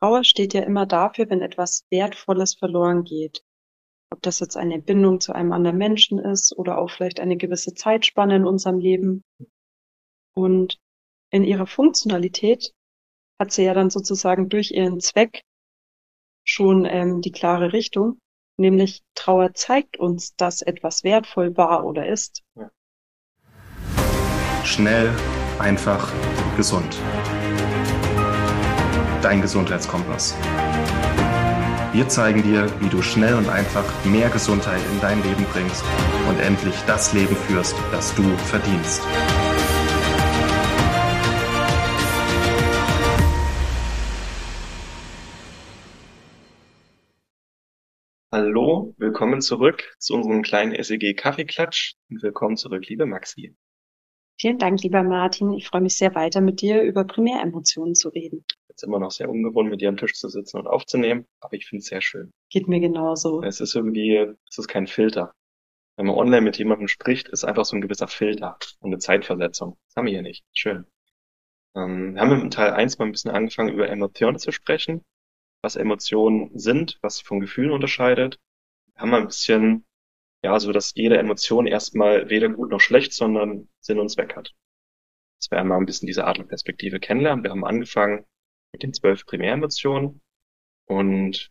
Trauer 0.00 0.22
steht 0.24 0.54
ja 0.54 0.62
immer 0.62 0.86
dafür, 0.86 1.28
wenn 1.28 1.42
etwas 1.42 1.84
Wertvolles 1.90 2.54
verloren 2.54 3.04
geht. 3.04 3.42
Ob 4.10 4.22
das 4.22 4.38
jetzt 4.40 4.56
eine 4.56 4.80
Bindung 4.80 5.20
zu 5.20 5.34
einem 5.34 5.52
anderen 5.52 5.76
Menschen 5.76 6.18
ist 6.18 6.56
oder 6.56 6.78
auch 6.78 6.90
vielleicht 6.90 7.20
eine 7.20 7.36
gewisse 7.36 7.74
Zeitspanne 7.74 8.36
in 8.36 8.46
unserem 8.46 8.78
Leben. 8.78 9.24
Und 10.34 10.78
in 11.30 11.44
ihrer 11.44 11.66
Funktionalität 11.66 12.72
hat 13.40 13.52
sie 13.52 13.64
ja 13.64 13.74
dann 13.74 13.90
sozusagen 13.90 14.48
durch 14.48 14.70
ihren 14.70 15.00
Zweck 15.00 15.42
schon 16.44 16.86
ähm, 16.86 17.20
die 17.20 17.32
klare 17.32 17.72
Richtung, 17.72 18.18
nämlich 18.58 19.02
Trauer 19.14 19.52
zeigt 19.54 19.98
uns, 19.98 20.34
dass 20.36 20.62
etwas 20.62 21.04
wertvoll 21.04 21.56
war 21.56 21.84
oder 21.84 22.08
ist. 22.08 22.42
Schnell, 24.64 25.14
einfach, 25.58 26.12
gesund. 26.56 26.98
Dein 29.22 29.42
Gesundheitskompass. 29.42 30.36
Wir 31.92 32.08
zeigen 32.08 32.44
dir, 32.44 32.70
wie 32.80 32.88
du 32.88 33.02
schnell 33.02 33.34
und 33.34 33.48
einfach 33.48 33.84
mehr 34.04 34.30
Gesundheit 34.30 34.80
in 34.92 35.00
dein 35.00 35.20
Leben 35.24 35.44
bringst 35.52 35.84
und 36.28 36.38
endlich 36.38 36.76
das 36.86 37.12
Leben 37.12 37.34
führst, 37.34 37.74
das 37.90 38.14
du 38.14 38.22
verdienst. 38.22 39.02
Hallo, 48.32 48.94
willkommen 48.98 49.40
zurück 49.40 49.96
zu 49.98 50.14
unserem 50.14 50.42
kleinen 50.42 50.80
SEG 50.80 51.16
Kaffeeklatsch 51.16 51.94
und 52.08 52.22
willkommen 52.22 52.56
zurück, 52.56 52.86
liebe 52.86 53.06
Maxi. 53.06 53.56
Vielen 54.40 54.58
Dank, 54.58 54.80
lieber 54.84 55.02
Martin. 55.02 55.50
Ich 55.54 55.66
freue 55.66 55.80
mich 55.80 55.96
sehr 55.96 56.14
weiter 56.14 56.40
mit 56.40 56.60
dir 56.60 56.82
über 56.82 57.02
Primäremotionen 57.02 57.96
zu 57.96 58.10
reden. 58.10 58.44
Jetzt 58.78 58.84
immer 58.84 59.00
noch 59.00 59.10
sehr 59.10 59.28
ungewohnt, 59.28 59.70
mit 59.70 59.80
dir 59.80 59.88
am 59.88 59.96
Tisch 59.96 60.14
zu 60.14 60.28
sitzen 60.28 60.56
und 60.56 60.68
aufzunehmen, 60.68 61.26
aber 61.40 61.54
ich 61.54 61.66
finde 61.66 61.80
es 61.80 61.86
sehr 61.86 62.00
schön. 62.00 62.30
Geht 62.48 62.68
mir 62.68 62.78
genauso. 62.78 63.42
Es 63.42 63.60
ist 63.60 63.74
irgendwie, 63.74 64.14
es 64.48 64.56
ist 64.56 64.68
kein 64.68 64.86
Filter. 64.86 65.34
Wenn 65.96 66.06
man 66.06 66.14
online 66.14 66.42
mit 66.42 66.58
jemandem 66.58 66.86
spricht, 66.86 67.28
ist 67.28 67.42
einfach 67.42 67.64
so 67.64 67.74
ein 67.74 67.80
gewisser 67.80 68.06
Filter 68.06 68.56
und 68.78 68.90
eine 68.90 68.98
Zeitversetzung. 68.98 69.76
Das 69.88 69.96
haben 69.96 70.06
wir 70.06 70.12
hier 70.12 70.22
nicht. 70.22 70.44
Schön. 70.52 70.86
Ähm, 71.74 72.14
wir 72.14 72.20
haben 72.20 72.40
im 72.40 72.50
Teil 72.50 72.70
1 72.70 72.98
mal 72.98 73.06
ein 73.06 73.10
bisschen 73.10 73.32
angefangen, 73.32 73.74
über 73.74 73.88
Emotionen 73.88 74.38
zu 74.38 74.52
sprechen, 74.52 75.02
was 75.60 75.74
Emotionen 75.74 76.56
sind, 76.56 77.00
was 77.02 77.16
sie 77.16 77.24
von 77.24 77.40
Gefühlen 77.40 77.72
unterscheidet. 77.72 78.38
Wir 78.94 79.02
haben 79.02 79.10
mal 79.10 79.22
ein 79.22 79.26
bisschen 79.26 79.84
ja, 80.44 80.60
so 80.60 80.70
dass 80.70 80.94
jede 80.94 81.18
Emotion 81.18 81.66
erstmal 81.66 82.30
weder 82.30 82.48
gut 82.48 82.70
noch 82.70 82.78
schlecht, 82.78 83.12
sondern 83.12 83.68
Sinn 83.80 83.98
und 83.98 84.08
Zweck 84.08 84.36
hat. 84.36 84.54
Das 85.40 85.50
werden 85.50 85.66
wir 85.66 85.74
ein 85.74 85.86
bisschen 85.86 86.06
diese 86.06 86.26
Adlerperspektive 86.26 87.00
kennenlernen. 87.00 87.42
Wir 87.42 87.50
haben 87.50 87.64
angefangen 87.64 88.24
mit 88.72 88.82
den 88.82 88.92
zwölf 88.92 89.26
Primäremotionen 89.26 90.20
und 90.86 91.50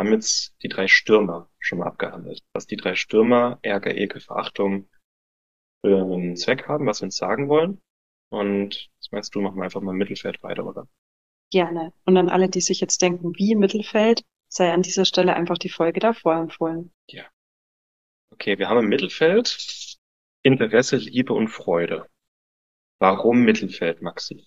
haben 0.00 0.12
jetzt 0.12 0.54
die 0.62 0.68
drei 0.68 0.86
Stürmer 0.86 1.50
schon 1.58 1.78
mal 1.78 1.86
abgehandelt. 1.86 2.40
Was 2.52 2.66
die 2.66 2.76
drei 2.76 2.94
Stürmer, 2.94 3.58
Ärger, 3.62 3.94
Ekel, 3.94 4.20
Verachtung 4.20 4.88
für 5.84 6.02
einen 6.02 6.36
Zweck 6.36 6.68
haben, 6.68 6.86
was 6.86 7.00
wir 7.00 7.06
uns 7.06 7.16
sagen 7.16 7.48
wollen. 7.48 7.80
Und 8.30 8.90
was 9.00 9.10
meinst 9.10 9.34
du, 9.34 9.40
machen 9.40 9.56
wir 9.56 9.64
einfach 9.64 9.80
mal 9.80 9.92
im 9.92 9.98
Mittelfeld 9.98 10.42
weiter, 10.42 10.66
oder? 10.66 10.86
Gerne. 11.50 11.92
Und 12.04 12.16
an 12.16 12.28
alle, 12.28 12.48
die 12.48 12.60
sich 12.60 12.80
jetzt 12.80 13.00
denken, 13.00 13.32
wie 13.36 13.54
Mittelfeld, 13.54 14.24
sei 14.48 14.72
an 14.72 14.82
dieser 14.82 15.04
Stelle 15.04 15.34
einfach 15.34 15.58
die 15.58 15.70
Folge 15.70 16.00
davor 16.00 16.36
empfohlen. 16.36 16.92
Ja, 17.08 17.24
Okay, 18.40 18.58
wir 18.58 18.68
haben 18.68 18.78
im 18.78 18.88
Mittelfeld 18.88 19.96
Interesse, 20.44 20.96
Liebe 20.96 21.32
und 21.32 21.48
Freude. 21.48 22.06
Warum 23.00 23.42
Mittelfeld, 23.44 24.00
Maxi? 24.02 24.44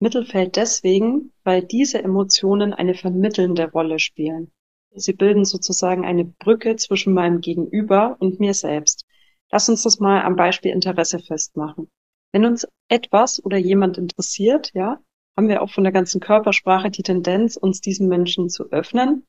Mittelfeld 0.00 0.56
deswegen, 0.56 1.32
weil 1.42 1.62
diese 1.62 2.02
Emotionen 2.02 2.72
eine 2.72 2.94
vermittelnde 2.94 3.70
Rolle 3.70 3.98
spielen. 3.98 4.52
Sie 4.94 5.12
bilden 5.12 5.44
sozusagen 5.44 6.04
eine 6.04 6.24
Brücke 6.24 6.76
zwischen 6.76 7.12
meinem 7.12 7.40
Gegenüber 7.40 8.16
und 8.20 8.40
mir 8.40 8.54
selbst. 8.54 9.04
Lass 9.50 9.68
uns 9.68 9.82
das 9.82 9.98
mal 9.98 10.22
am 10.22 10.36
Beispiel 10.36 10.72
Interesse 10.72 11.18
festmachen. 11.18 11.88
Wenn 12.32 12.44
uns 12.44 12.66
etwas 12.88 13.44
oder 13.44 13.56
jemand 13.56 13.98
interessiert, 13.98 14.70
ja, 14.74 15.00
haben 15.36 15.48
wir 15.48 15.62
auch 15.62 15.70
von 15.70 15.84
der 15.84 15.92
ganzen 15.92 16.20
Körpersprache 16.20 16.90
die 16.90 17.02
Tendenz, 17.02 17.56
uns 17.56 17.80
diesem 17.80 18.08
Menschen 18.08 18.50
zu 18.50 18.70
öffnen, 18.70 19.26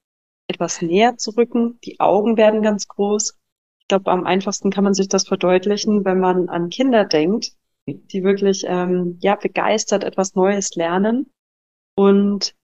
etwas 0.47 0.81
näher 0.81 1.17
zu 1.17 1.31
rücken. 1.31 1.79
Die 1.85 1.99
Augen 1.99 2.35
werden 2.35 2.61
ganz 2.61 2.87
groß. 2.87 3.37
Ich 3.79 3.87
glaube, 3.87 4.11
am 4.11 4.25
einfachsten 4.25 4.71
kann 4.71 4.83
man 4.83 4.93
sich 4.93 5.07
das 5.07 5.27
verdeutlichen, 5.27 6.05
wenn 6.05 6.19
man 6.19 6.49
an 6.49 6.69
Kinder 6.69 7.05
denkt, 7.05 7.53
die 7.85 8.23
wirklich 8.23 8.65
ähm, 8.67 9.17
ja 9.21 9.35
begeistert 9.35 10.03
etwas 10.03 10.35
Neues 10.35 10.75
lernen 10.75 11.31
und 11.95 12.55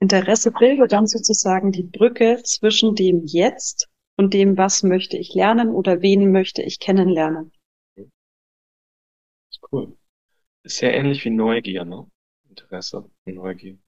Interesse 0.00 0.50
bildet 0.50 0.92
dann 0.92 1.06
sozusagen 1.06 1.70
die 1.70 1.84
Brücke 1.84 2.42
zwischen 2.42 2.96
dem 2.96 3.22
Jetzt 3.24 3.88
und 4.16 4.34
dem, 4.34 4.58
was 4.58 4.82
möchte 4.82 5.16
ich 5.16 5.34
lernen 5.34 5.70
oder 5.70 6.02
wen 6.02 6.32
möchte 6.32 6.62
ich 6.62 6.80
kennenlernen. 6.80 7.52
Cool. 9.70 9.96
Ist 10.64 10.78
sehr 10.78 10.94
ähnlich 10.94 11.24
wie 11.24 11.30
Neugier, 11.30 11.84
ne? 11.84 12.06
Interesse 12.48 12.98
und 12.98 13.34
Neugier. 13.34 13.78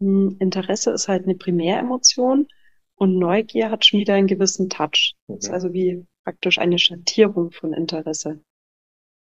Hm, 0.00 0.36
Interesse 0.40 0.92
ist 0.92 1.08
halt 1.08 1.24
eine 1.24 1.34
Primäremotion 1.34 2.48
und 2.94 3.18
Neugier 3.18 3.70
hat 3.70 3.84
schon 3.84 4.00
wieder 4.00 4.14
einen 4.14 4.26
gewissen 4.26 4.68
Touch. 4.68 5.14
Mhm. 5.28 5.34
Das 5.34 5.44
ist 5.44 5.50
also 5.50 5.72
wie 5.72 6.06
praktisch 6.24 6.58
eine 6.58 6.78
Schattierung 6.78 7.50
von 7.50 7.72
Interesse. 7.72 8.42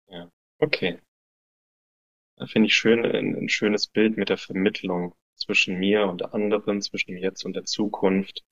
Ja, 0.07 0.29
okay. 0.61 0.99
Da 2.37 2.47
finde 2.47 2.67
ich 2.67 2.75
schön, 2.75 3.05
ein, 3.05 3.35
ein 3.35 3.49
schönes 3.49 3.87
Bild 3.87 4.17
mit 4.17 4.29
der 4.29 4.37
Vermittlung 4.37 5.13
zwischen 5.35 5.77
mir 5.77 6.07
und 6.07 6.33
anderen, 6.33 6.81
zwischen 6.81 7.11
dem 7.11 7.17
Jetzt 7.17 7.45
und 7.45 7.55
der 7.55 7.65
Zukunft. 7.65 8.43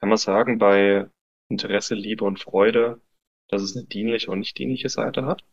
Kann 0.00 0.08
man 0.08 0.18
sagen, 0.18 0.58
bei 0.58 1.10
Interesse, 1.48 1.94
Liebe 1.94 2.24
und 2.24 2.40
Freude, 2.40 3.00
dass 3.48 3.62
es 3.62 3.76
eine 3.76 3.86
dienliche 3.86 4.30
und 4.30 4.40
nicht 4.40 4.58
dienliche 4.58 4.88
Seite 4.88 5.26
hat? 5.26 5.44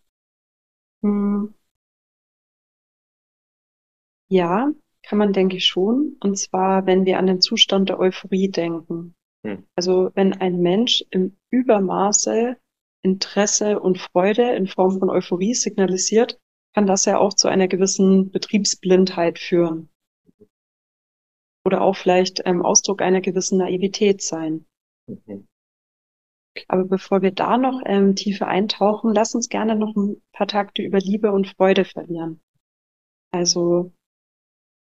Hm. 1.02 1.54
Ja, 4.30 4.72
kann 5.04 5.18
man, 5.18 5.34
denke 5.34 5.58
ich, 5.58 5.66
schon. 5.66 6.18
Und 6.22 6.38
zwar, 6.38 6.86
wenn 6.86 7.06
wir 7.06 7.20
an 7.20 7.28
den 7.28 7.42
Zustand 7.42 7.90
der 7.90 8.00
Euphorie 8.00 8.50
denken. 8.50 9.16
Hm. 9.46 9.66
Also 9.76 10.12
wenn 10.16 10.34
ein 10.34 10.62
Mensch 10.62 11.04
im 11.12 11.38
Übermaße 11.50 12.58
Interesse 13.04 13.80
und 13.80 14.00
Freude 14.00 14.54
in 14.56 14.68
Form 14.68 15.00
von 15.00 15.10
Euphorie 15.10 15.54
signalisiert, 15.54 16.40
kann 16.74 16.88
das 16.88 17.06
ja 17.06 17.20
auch 17.20 17.34
zu 17.34 17.48
einer 17.48 17.68
gewissen 17.68 18.32
Betriebsblindheit 18.32 19.38
führen. 19.38 19.90
Oder 21.66 21.82
auch 21.82 21.96
vielleicht 21.96 22.42
ähm, 22.46 22.64
Ausdruck 22.64 23.02
einer 23.02 23.22
gewissen 23.22 23.60
Naivität 23.60 24.22
sein. 24.22 24.66
Mhm. 25.08 25.48
Aber 26.68 26.86
bevor 26.86 27.22
wir 27.22 27.32
da 27.32 27.58
noch 27.58 27.82
ähm, 27.86 28.16
tiefer 28.16 28.48
eintauchen, 28.48 29.14
lass 29.14 29.36
uns 29.36 29.50
gerne 29.50 29.76
noch 29.76 29.96
ein 29.96 30.22
paar 30.32 30.48
Takte 30.48 30.82
über 30.82 31.00
Liebe 31.00 31.32
und 31.32 31.48
Freude 31.48 31.86
verlieren. 31.86 32.42
Also 33.32 33.92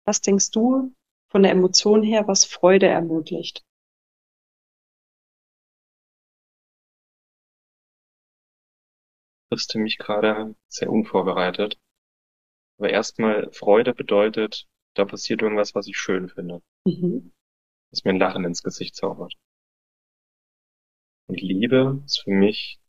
was 0.06 0.22
denkst 0.22 0.50
du 0.52 0.94
von 1.30 1.42
der 1.42 1.52
Emotion 1.52 2.02
her, 2.02 2.26
was 2.26 2.46
Freude 2.46 2.86
ermöglicht? 2.86 3.62
Triffst 9.48 9.74
du 9.74 9.78
mich 9.78 9.98
gerade 9.98 10.54
sehr 10.68 10.90
unvorbereitet. 10.90 11.78
Aber 12.78 12.90
erstmal 12.90 13.50
Freude 13.52 13.94
bedeutet, 13.94 14.68
da 14.94 15.04
passiert 15.04 15.42
irgendwas, 15.42 15.74
was 15.74 15.86
ich 15.88 15.98
schön 15.98 16.28
finde. 16.28 16.62
Mhm. 16.84 17.32
Was 17.90 18.04
mir 18.04 18.10
ein 18.10 18.18
Lachen 18.18 18.44
ins 18.44 18.62
Gesicht 18.62 18.94
zaubert. 18.94 19.34
Und 21.26 21.40
Liebe 21.40 22.02
ist 22.04 22.22
für 22.22 22.30
mich 22.30 22.80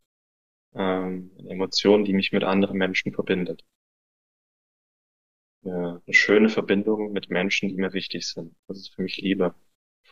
ähm, 0.74 1.30
eine 1.38 1.50
Emotion, 1.50 2.04
die 2.04 2.12
mich 2.12 2.32
mit 2.32 2.44
anderen 2.44 2.78
Menschen 2.78 3.12
verbindet 3.12 3.64
eine 5.64 6.02
schöne 6.10 6.48
Verbindung 6.48 7.12
mit 7.12 7.30
Menschen, 7.30 7.68
die 7.68 7.76
mir 7.76 7.92
wichtig 7.92 8.26
sind. 8.26 8.54
Das 8.66 8.78
ist 8.78 8.94
für 8.94 9.02
mich 9.02 9.18
Liebe, 9.18 9.54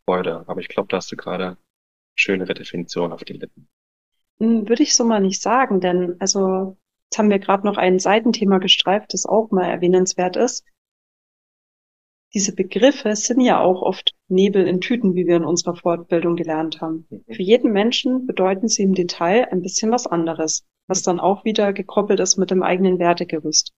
Freude. 0.05 0.45
Aber 0.47 0.61
ich 0.61 0.69
glaube, 0.69 0.89
da 0.89 0.99
hast 0.99 1.11
du 1.11 1.17
gerade 1.17 1.47
eine 1.47 1.59
schönere 2.15 2.55
Definition 2.55 3.13
auf 3.13 3.25
die 3.25 3.35
Lippen. 3.35 3.69
Hm, 4.41 4.69
würde 4.69 4.83
ich 4.83 4.95
so 4.95 5.05
mal 5.05 5.21
nicht 5.21 5.43
sagen, 5.43 5.81
denn 5.81 6.17
also 6.21 6.77
jetzt 7.05 7.19
haben 7.19 7.31
wir 7.31 7.39
gerade 7.39 7.67
noch 7.67 7.77
ein 7.77 7.99
Seitenthema 7.99 8.59
gestreift, 8.59 9.13
das 9.13 9.27
auch 9.27 9.51
mal 9.51 9.69
erwähnenswert 9.69 10.37
ist. 10.37 10.65
Diese 12.35 12.55
Begriffe 12.55 13.17
sind 13.17 13.41
ja 13.41 13.61
auch 13.61 13.81
oft 13.81 14.15
Nebel 14.29 14.67
in 14.67 14.83
Tüten, 14.83 15.15
wie 15.15 15.27
wir 15.27 15.37
in 15.37 15.45
unserer 15.45 15.77
Fortbildung 15.77 16.37
gelernt 16.37 16.81
haben. 16.81 17.07
Mhm. 17.09 17.25
Für 17.27 17.43
jeden 17.43 17.73
Menschen 17.73 18.27
bedeuten 18.27 18.69
sie 18.69 18.83
im 18.83 18.95
Detail 18.95 19.49
ein 19.51 19.63
bisschen 19.63 19.91
was 19.91 20.07
anderes, 20.07 20.67
was 20.87 21.03
dann 21.03 21.21
auch 21.21 21.45
wieder 21.45 21.73
gekoppelt 21.73 22.21
ist 22.21 22.37
mit 22.37 22.51
dem 22.51 22.63
eigenen 22.63 22.99
Wertegerüst. 22.99 23.73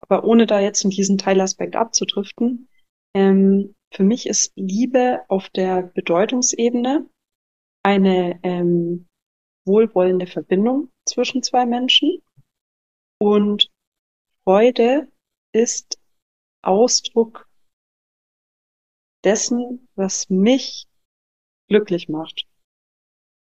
Aber 0.00 0.24
ohne 0.24 0.46
da 0.46 0.60
jetzt 0.60 0.84
in 0.84 0.90
diesen 0.90 1.18
Teilaspekt 1.18 1.76
abzudriften, 1.76 2.68
ähm, 3.14 3.74
für 3.92 4.04
mich 4.04 4.26
ist 4.26 4.52
Liebe 4.56 5.20
auf 5.28 5.48
der 5.50 5.82
Bedeutungsebene 5.82 7.08
eine 7.82 8.40
ähm, 8.42 9.06
wohlwollende 9.66 10.26
Verbindung 10.26 10.90
zwischen 11.06 11.42
zwei 11.42 11.66
Menschen 11.66 12.22
und 13.18 13.70
Freude 14.44 15.10
ist 15.52 15.98
Ausdruck 16.62 17.48
dessen, 19.24 19.88
was 19.94 20.30
mich 20.30 20.86
glücklich 21.68 22.08
macht. 22.08 22.46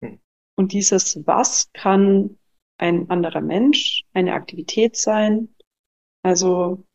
Hm. 0.04 0.20
Und 0.58 0.74
dieses 0.74 1.26
Was 1.26 1.72
kann 1.72 2.38
ein 2.80 3.10
anderer 3.10 3.42
Mensch, 3.42 4.04
eine 4.14 4.34
Aktivität 4.34 4.96
sein. 4.96 5.54
Also 6.24 6.86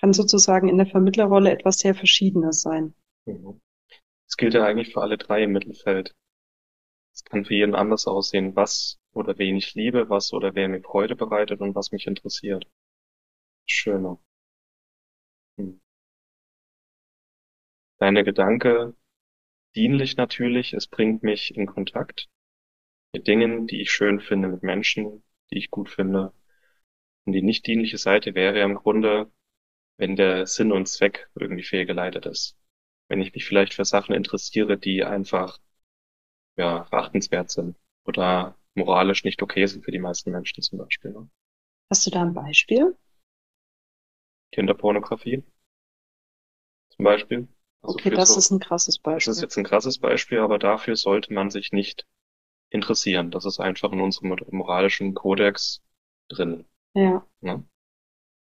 kann 0.00 0.12
sozusagen 0.12 0.68
in 0.68 0.78
der 0.78 0.86
Vermittlerrolle 0.86 1.50
etwas 1.50 1.78
sehr 1.78 1.94
Verschiedenes 1.94 2.62
sein. 2.62 2.94
Mhm. 3.26 3.60
Das 4.26 4.36
gilt 4.36 4.54
ja 4.54 4.64
eigentlich 4.64 4.92
für 4.92 5.00
alle 5.02 5.18
drei 5.18 5.44
im 5.44 5.52
Mittelfeld. 5.52 6.14
Es 7.14 7.24
kann 7.24 7.44
für 7.44 7.54
jeden 7.54 7.74
anders 7.74 8.06
aussehen, 8.06 8.56
was 8.56 9.00
oder 9.12 9.38
wen 9.38 9.56
ich 9.56 9.74
liebe, 9.74 10.08
was 10.08 10.32
oder 10.32 10.54
wer 10.54 10.68
mir 10.68 10.82
Freude 10.82 11.16
bereitet 11.16 11.60
und 11.60 11.74
was 11.74 11.92
mich 11.92 12.06
interessiert. 12.06 12.66
Schöner. 13.66 14.18
Hm. 15.58 15.80
Deine 17.98 18.24
Gedanke 18.24 18.94
dienlich 19.74 20.16
natürlich, 20.16 20.74
es 20.74 20.86
bringt 20.86 21.22
mich 21.22 21.56
in 21.56 21.66
Kontakt 21.66 22.28
mit 23.12 23.26
Dingen, 23.26 23.66
die 23.66 23.80
ich 23.82 23.90
schön 23.90 24.20
finde, 24.20 24.48
mit 24.48 24.62
Menschen, 24.62 25.22
die 25.50 25.58
ich 25.58 25.70
gut 25.70 25.90
finde. 25.90 26.32
Und 27.24 27.34
die 27.34 27.42
nicht 27.42 27.66
dienliche 27.66 27.98
Seite 27.98 28.34
wäre 28.34 28.60
im 28.60 28.74
Grunde, 28.74 29.30
wenn 29.98 30.16
der 30.16 30.46
Sinn 30.46 30.72
und 30.72 30.88
Zweck 30.88 31.30
irgendwie 31.34 31.62
fehlgeleitet 31.62 32.26
ist. 32.26 32.56
Wenn 33.08 33.20
ich 33.20 33.34
mich 33.34 33.44
vielleicht 33.44 33.74
für 33.74 33.84
Sachen 33.84 34.14
interessiere, 34.14 34.78
die 34.78 35.04
einfach 35.04 35.58
ja, 36.56 36.84
verachtenswert 36.84 37.50
sind 37.50 37.76
oder 38.04 38.56
moralisch 38.74 39.24
nicht 39.24 39.42
okay 39.42 39.66
sind 39.66 39.84
für 39.84 39.92
die 39.92 39.98
meisten 39.98 40.30
Menschen 40.30 40.62
zum 40.62 40.78
Beispiel. 40.78 41.12
Ne? 41.12 41.28
Hast 41.90 42.06
du 42.06 42.10
da 42.10 42.22
ein 42.22 42.34
Beispiel? 42.34 42.96
Kinderpornografie 44.52 45.42
zum 46.90 47.04
Beispiel. 47.04 47.48
Also 47.82 47.96
okay, 47.98 48.10
das 48.10 48.34
so, 48.34 48.38
ist 48.38 48.50
ein 48.50 48.60
krasses 48.60 48.98
Beispiel. 48.98 49.30
Das 49.30 49.38
ist 49.38 49.42
jetzt 49.42 49.56
ein 49.56 49.64
krasses 49.64 49.98
Beispiel, 49.98 50.38
aber 50.38 50.58
dafür 50.58 50.96
sollte 50.96 51.32
man 51.32 51.50
sich 51.50 51.72
nicht 51.72 52.06
interessieren. 52.70 53.30
Das 53.30 53.44
ist 53.44 53.60
einfach 53.60 53.92
in 53.92 54.00
unserem 54.00 54.36
moralischen 54.50 55.14
Kodex 55.14 55.82
drin. 56.28 56.64
Ja. 56.94 57.26
Ne? 57.40 57.64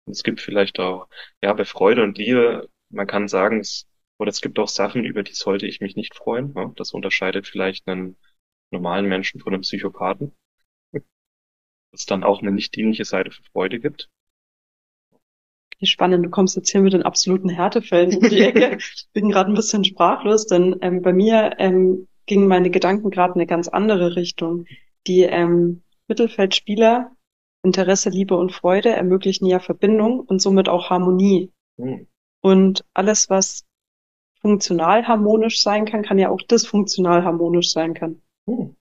es 0.09 0.23
gibt 0.23 0.41
vielleicht 0.41 0.79
auch, 0.79 1.09
ja, 1.43 1.53
bei 1.53 1.65
Freude 1.65 2.03
und 2.03 2.19
Liebe, 2.19 2.71
man 2.91 3.07
kann 3.07 3.29
sagen, 3.29 3.61
es, 3.61 3.87
oder 4.19 4.31
es 4.31 4.41
gibt 4.41 4.59
auch 4.59 4.69
Sachen, 4.69 5.05
über 5.05 5.23
die 5.23 5.35
sollte 5.35 5.67
ich 5.67 5.81
mich 5.81 5.97
nicht 5.97 6.15
freuen. 6.15 6.53
Ne? 6.55 6.73
Das 6.77 6.93
unterscheidet 6.93 7.47
vielleicht 7.47 7.87
einen 7.89 8.17
normalen 8.71 9.07
Menschen 9.07 9.41
von 9.41 9.53
einem 9.53 9.63
Psychopathen. 9.63 10.33
Es 11.93 12.07
dann 12.07 12.25
auch 12.25 12.43
eine 12.43 12.53
nicht 12.53 12.75
dienliche 12.75 13.05
Seite 13.05 13.31
für 13.31 13.43
Freude 13.43 13.81
gibt. 13.81 14.11
Spannend, 15.83 16.25
du 16.25 16.31
kommst 16.31 16.57
jetzt 16.57 16.71
hier 16.71 16.81
mit 16.81 16.95
den 16.95 17.03
absoluten 17.03 17.51
Härtefällen 17.51 18.17
um 18.17 18.29
die 18.29 18.41
Ecke. 18.43 18.79
Ich 18.79 19.09
bin 19.13 19.29
gerade 19.29 19.53
ein 19.53 19.55
bisschen 19.55 19.85
sprachlos, 19.85 20.47
denn 20.47 20.77
ähm, 20.81 21.03
bei 21.03 21.13
mir 21.13 21.55
ähm, 21.59 22.09
gingen 22.25 22.49
meine 22.49 22.71
Gedanken 22.71 23.11
gerade 23.11 23.35
in 23.35 23.41
eine 23.41 23.47
ganz 23.47 23.69
andere 23.69 24.17
Richtung. 24.17 24.65
Die 25.07 25.23
ähm, 25.23 25.83
Mittelfeldspieler, 26.09 27.13
Interesse, 27.63 28.09
Liebe 28.11 28.37
und 28.37 28.53
Freude 28.53 28.91
ermöglichen 28.91 29.47
ja 29.47 29.59
Verbindung 29.59 30.21
und 30.21 30.41
somit 30.41 30.69
auch 30.69 30.89
Harmonie. 30.89 31.53
Mhm. 31.77 32.07
Und 32.41 32.85
alles, 32.95 33.29
was 33.29 33.66
funktional 34.47 35.09
harmonisch 35.09 35.61
sein 35.61 35.87
kann, 35.87 36.05
kann 36.05 36.21
ja 36.21 36.29
auch 36.29 36.41
dysfunktional 36.41 37.25
harmonisch 37.25 37.73
sein 37.73 37.95
kann. 37.95 38.23
Mhm. 38.47 38.77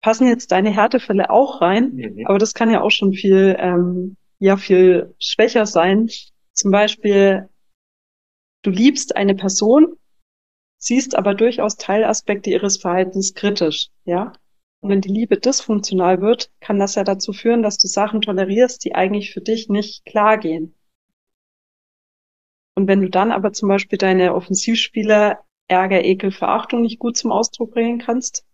Passen 0.00 0.28
jetzt 0.28 0.52
deine 0.52 0.70
Härtefälle 0.70 1.28
auch 1.30 1.60
rein, 1.60 1.94
mhm. 1.94 2.26
aber 2.26 2.38
das 2.38 2.54
kann 2.54 2.70
ja 2.70 2.82
auch 2.82 2.92
schon 2.92 3.12
viel, 3.12 3.56
ähm, 3.58 4.16
ja, 4.38 4.56
viel 4.56 5.16
schwächer 5.18 5.66
sein. 5.66 6.08
Zum 6.52 6.70
Beispiel, 6.70 7.48
du 8.62 8.70
liebst 8.70 9.16
eine 9.16 9.34
Person, 9.34 9.96
siehst 10.78 11.16
aber 11.16 11.34
durchaus 11.34 11.76
Teilaspekte 11.76 12.50
ihres 12.50 12.76
Verhaltens 12.76 13.34
kritisch, 13.34 13.88
ja. 14.04 14.32
Und 14.80 14.90
wenn 14.90 15.00
die 15.00 15.08
Liebe 15.08 15.36
dysfunktional 15.36 16.20
wird, 16.20 16.52
kann 16.60 16.78
das 16.78 16.94
ja 16.94 17.02
dazu 17.02 17.32
führen, 17.32 17.64
dass 17.64 17.76
du 17.76 17.88
Sachen 17.88 18.20
tolerierst, 18.20 18.84
die 18.84 18.94
eigentlich 18.94 19.32
für 19.32 19.40
dich 19.40 19.68
nicht 19.68 20.04
klar 20.04 20.38
gehen. 20.38 20.77
Und 22.78 22.86
wenn 22.86 23.00
du 23.00 23.10
dann 23.10 23.32
aber 23.32 23.52
zum 23.52 23.68
Beispiel 23.68 23.98
deine 23.98 24.36
Offensivspieler 24.36 25.44
Ärger, 25.66 26.04
Ekel, 26.04 26.30
Verachtung 26.30 26.82
nicht 26.82 27.00
gut 27.00 27.16
zum 27.16 27.32
Ausdruck 27.32 27.72
bringen 27.72 27.98
kannst, 27.98 28.46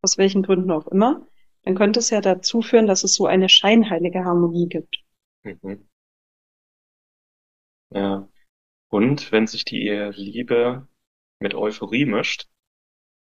aus 0.00 0.16
welchen 0.16 0.42
Gründen 0.42 0.70
auch 0.70 0.86
immer, 0.86 1.26
dann 1.64 1.74
könnte 1.74 1.98
es 1.98 2.08
ja 2.08 2.22
dazu 2.22 2.62
führen, 2.62 2.86
dass 2.86 3.04
es 3.04 3.12
so 3.12 3.26
eine 3.26 3.50
scheinheilige 3.50 4.24
Harmonie 4.24 4.70
gibt. 4.70 5.04
Mhm. 5.42 5.86
Ja. 7.90 8.26
Und 8.88 9.32
wenn 9.32 9.46
sich 9.46 9.66
die 9.66 9.90
Liebe 10.14 10.88
mit 11.38 11.54
Euphorie 11.54 12.06
mischt, 12.06 12.48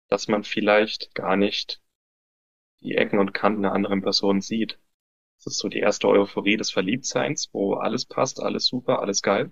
dass 0.08 0.30
man 0.30 0.46
vielleicht 0.46 1.14
gar 1.14 1.36
nicht 1.36 1.82
die 2.80 2.96
Ecken 2.96 3.20
und 3.20 3.34
Kanten 3.34 3.64
der 3.64 3.74
anderen 3.74 4.02
Person 4.02 4.40
sieht. 4.40 4.80
Das 5.40 5.48
ist 5.48 5.58
so 5.58 5.68
die 5.68 5.80
erste 5.80 6.08
Euphorie 6.08 6.56
des 6.56 6.72
Verliebtseins, 6.72 7.50
wo 7.52 7.74
alles 7.74 8.06
passt, 8.06 8.40
alles 8.40 8.66
super, 8.66 9.02
alles 9.02 9.22
geil. 9.22 9.52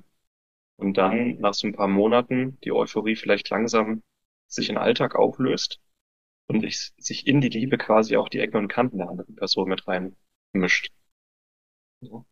Und 0.77 0.97
dann 0.97 1.39
nach 1.39 1.53
so 1.53 1.67
ein 1.67 1.73
paar 1.73 1.87
Monaten 1.87 2.59
die 2.63 2.71
Euphorie 2.71 3.15
vielleicht 3.15 3.49
langsam 3.49 4.03
sich 4.47 4.69
in 4.69 4.77
Alltag 4.77 5.15
auflöst 5.15 5.79
und 6.47 6.63
ich, 6.63 6.91
sich 6.97 7.27
in 7.27 7.41
die 7.41 7.49
Liebe 7.49 7.77
quasi 7.77 8.17
auch 8.17 8.29
die 8.29 8.39
Ecken 8.39 8.57
und 8.57 8.67
Kanten 8.67 8.97
der 8.97 9.09
anderen 9.09 9.35
Person 9.35 9.69
mit 9.69 9.87
rein 9.87 10.15
mischt. 10.53 10.91
Ja. 12.01 12.25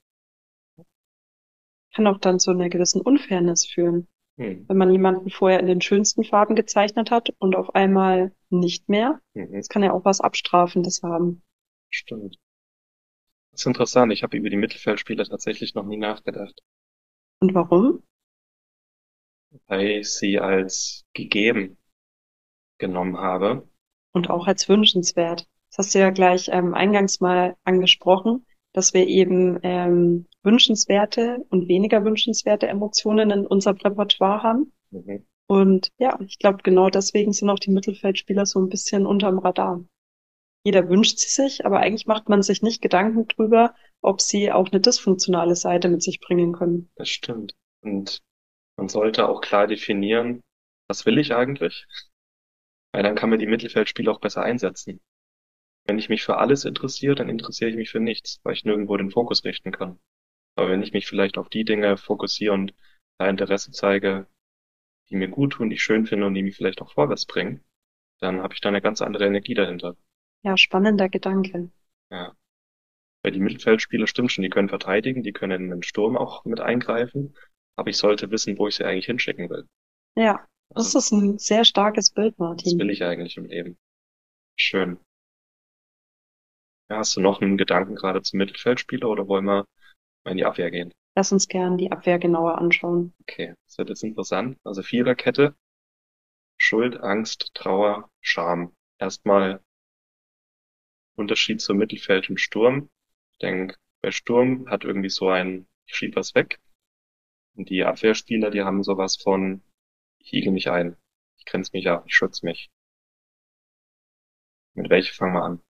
Kann 1.95 2.07
auch 2.07 2.19
dann 2.19 2.39
zu 2.39 2.51
einer 2.51 2.69
gewissen 2.69 3.01
Unfairness 3.01 3.65
führen. 3.65 4.07
Hm. 4.37 4.67
Wenn 4.67 4.77
man 4.77 4.91
jemanden 4.91 5.29
vorher 5.29 5.59
in 5.59 5.67
den 5.67 5.81
schönsten 5.81 6.23
Farben 6.23 6.55
gezeichnet 6.55 7.11
hat 7.11 7.29
und 7.37 7.55
auf 7.55 7.75
einmal 7.75 8.35
nicht 8.49 8.89
mehr. 8.89 9.21
Mhm. 9.35 9.53
Das 9.53 9.69
kann 9.69 9.83
ja 9.83 9.93
auch 9.93 10.05
was 10.05 10.21
Abstrafendes 10.21 11.03
haben. 11.03 11.43
Stimmt. 11.91 12.37
Das 13.51 13.61
ist 13.61 13.67
interessant. 13.67 14.11
Ich 14.11 14.23
habe 14.23 14.35
über 14.35 14.49
die 14.49 14.57
Mittelfeldspieler 14.57 15.25
tatsächlich 15.25 15.75
noch 15.75 15.85
nie 15.85 15.97
nachgedacht. 15.97 16.59
Und 17.39 17.53
warum? 17.53 18.01
Weil 19.67 19.87
ich 19.87 20.13
sie 20.13 20.39
als 20.39 21.05
gegeben 21.13 21.77
genommen 22.77 23.17
habe. 23.17 23.67
Und 24.11 24.29
auch 24.29 24.47
als 24.47 24.67
wünschenswert. 24.67 25.47
Das 25.69 25.85
hast 25.85 25.95
du 25.95 25.99
ja 25.99 26.09
gleich 26.11 26.49
ähm, 26.51 26.73
eingangs 26.73 27.19
mal 27.19 27.55
angesprochen, 27.63 28.45
dass 28.73 28.93
wir 28.93 29.07
eben 29.07 29.59
ähm, 29.63 30.27
wünschenswerte 30.43 31.45
und 31.49 31.67
weniger 31.67 32.03
wünschenswerte 32.03 32.67
Emotionen 32.67 33.31
in 33.31 33.47
unserem 33.47 33.77
Repertoire 33.77 34.43
haben. 34.43 34.73
Mhm. 34.91 35.25
Und 35.47 35.89
ja, 35.97 36.19
ich 36.21 36.39
glaube, 36.39 36.59
genau 36.63 36.89
deswegen 36.89 37.33
sind 37.33 37.49
auch 37.49 37.59
die 37.59 37.71
Mittelfeldspieler 37.71 38.45
so 38.45 38.59
ein 38.59 38.69
bisschen 38.69 39.05
unterm 39.05 39.39
Radar. 39.39 39.83
Jeder 40.63 40.87
wünscht 40.89 41.19
sie 41.19 41.29
sich, 41.29 41.65
aber 41.65 41.79
eigentlich 41.79 42.07
macht 42.07 42.29
man 42.29 42.41
sich 42.41 42.61
nicht 42.61 42.81
Gedanken 42.81 43.27
drüber, 43.27 43.75
ob 44.01 44.21
sie 44.21 44.51
auch 44.51 44.71
eine 44.71 44.79
dysfunktionale 44.79 45.55
Seite 45.55 45.89
mit 45.89 46.01
sich 46.01 46.19
bringen 46.21 46.53
können. 46.53 46.89
Das 46.95 47.09
stimmt. 47.09 47.55
Und 47.81 48.21
man 48.77 48.89
sollte 48.89 49.27
auch 49.27 49.41
klar 49.41 49.67
definieren, 49.67 50.41
was 50.87 51.05
will 51.05 51.17
ich 51.17 51.33
eigentlich? 51.33 51.85
Weil 52.91 53.03
dann 53.03 53.15
kann 53.15 53.29
man 53.29 53.39
die 53.39 53.47
Mittelfeldspieler 53.47 54.11
auch 54.11 54.19
besser 54.19 54.43
einsetzen. 54.43 55.01
Wenn 55.85 55.99
ich 55.99 56.09
mich 56.09 56.23
für 56.23 56.37
alles 56.37 56.65
interessiere, 56.65 57.15
dann 57.15 57.29
interessiere 57.29 57.69
ich 57.69 57.75
mich 57.75 57.89
für 57.89 57.99
nichts, 57.99 58.39
weil 58.43 58.53
ich 58.53 58.63
nirgendwo 58.63 58.95
den 58.97 59.11
Fokus 59.11 59.43
richten 59.43 59.71
kann. 59.71 59.99
Aber 60.55 60.69
wenn 60.69 60.83
ich 60.83 60.93
mich 60.93 61.07
vielleicht 61.07 61.37
auf 61.37 61.49
die 61.49 61.65
Dinge 61.65 61.97
fokussiere 61.97 62.53
und 62.53 62.73
da 63.17 63.27
Interesse 63.27 63.71
zeige, 63.71 64.27
die 65.09 65.15
mir 65.15 65.27
gut 65.27 65.53
tun, 65.53 65.69
die 65.69 65.75
ich 65.75 65.83
schön 65.83 66.05
finde 66.05 66.27
und 66.27 66.33
die 66.33 66.43
mich 66.43 66.55
vielleicht 66.55 66.81
auch 66.81 66.91
vorwärts 66.91 67.25
bringen, 67.25 67.63
dann 68.19 68.41
habe 68.41 68.53
ich 68.53 68.61
da 68.61 68.69
eine 68.69 68.81
ganz 68.81 69.01
andere 69.01 69.25
Energie 69.25 69.53
dahinter. 69.53 69.97
Ja, 70.43 70.57
spannender 70.57 71.09
Gedanke. 71.09 71.71
Ja. 72.11 72.35
Weil 73.23 73.31
die 73.31 73.39
Mittelfeldspieler 73.39 74.07
stimmt 74.07 74.31
schon, 74.31 74.43
die 74.43 74.49
können 74.49 74.69
verteidigen, 74.69 75.23
die 75.23 75.33
können 75.33 75.63
in 75.63 75.69
den 75.69 75.83
Sturm 75.83 76.17
auch 76.17 76.45
mit 76.45 76.59
eingreifen, 76.59 77.35
aber 77.75 77.89
ich 77.89 77.97
sollte 77.97 78.31
wissen, 78.31 78.57
wo 78.57 78.67
ich 78.67 78.75
sie 78.75 78.85
eigentlich 78.85 79.05
hinschicken 79.05 79.49
will. 79.49 79.67
Ja, 80.15 80.45
das 80.69 80.95
also, 80.95 80.99
ist 80.99 81.11
ein 81.11 81.39
sehr 81.39 81.65
starkes 81.65 82.11
Bild, 82.11 82.37
Martin. 82.39 82.77
Das 82.77 82.79
will 82.79 82.89
ich 82.89 83.03
eigentlich 83.03 83.37
im 83.37 83.45
Leben. 83.45 83.77
Schön. 84.55 84.99
Ja, 86.89 86.97
hast 86.97 87.15
du 87.15 87.21
noch 87.21 87.41
einen 87.41 87.57
Gedanken 87.57 87.95
gerade 87.95 88.21
zum 88.21 88.37
Mittelfeldspieler 88.37 89.09
oder 89.09 89.27
wollen 89.27 89.45
wir 89.45 89.65
mal 90.23 90.31
in 90.31 90.37
die 90.37 90.45
Abwehr 90.45 90.69
gehen? 90.71 90.91
Lass 91.15 91.31
uns 91.31 91.47
gern 91.47 91.77
die 91.77 91.91
Abwehr 91.91 92.17
genauer 92.19 92.57
anschauen. 92.57 93.13
Okay, 93.21 93.53
das 93.67 93.77
wird 93.77 93.89
jetzt 93.89 94.03
interessant. 94.03 94.57
Also 94.63 94.81
Viererkette. 94.81 95.55
Schuld, 96.57 96.97
Angst, 96.97 97.51
Trauer, 97.53 98.09
Scham. 98.21 98.73
Erstmal 98.99 99.61
Unterschied 101.15 101.61
zum 101.61 101.77
Mittelfeld 101.77 102.29
und 102.29 102.39
Sturm. 102.39 102.89
Ich 103.33 103.39
denke, 103.39 103.75
bei 104.01 104.11
Sturm 104.11 104.69
hat 104.69 104.83
irgendwie 104.83 105.09
so 105.09 105.29
ein, 105.29 105.67
ich 105.85 105.95
schieb 105.95 106.15
was 106.15 106.33
weg. 106.35 106.59
Und 107.55 107.69
die 107.69 107.83
Abwehrspieler, 107.83 108.49
die 108.49 108.63
haben 108.63 108.83
sowas 108.83 109.15
von, 109.15 109.61
ich 110.19 110.33
igel 110.33 110.51
mich 110.51 110.69
ein. 110.69 110.97
Ich 111.37 111.45
grenze 111.45 111.71
mich 111.73 111.87
ab, 111.89 112.03
ich 112.07 112.15
schütze 112.15 112.45
mich. 112.45 112.71
Mit 114.75 114.89
welche 114.89 115.13
fangen 115.13 115.33
wir 115.33 115.43
an? 115.43 115.61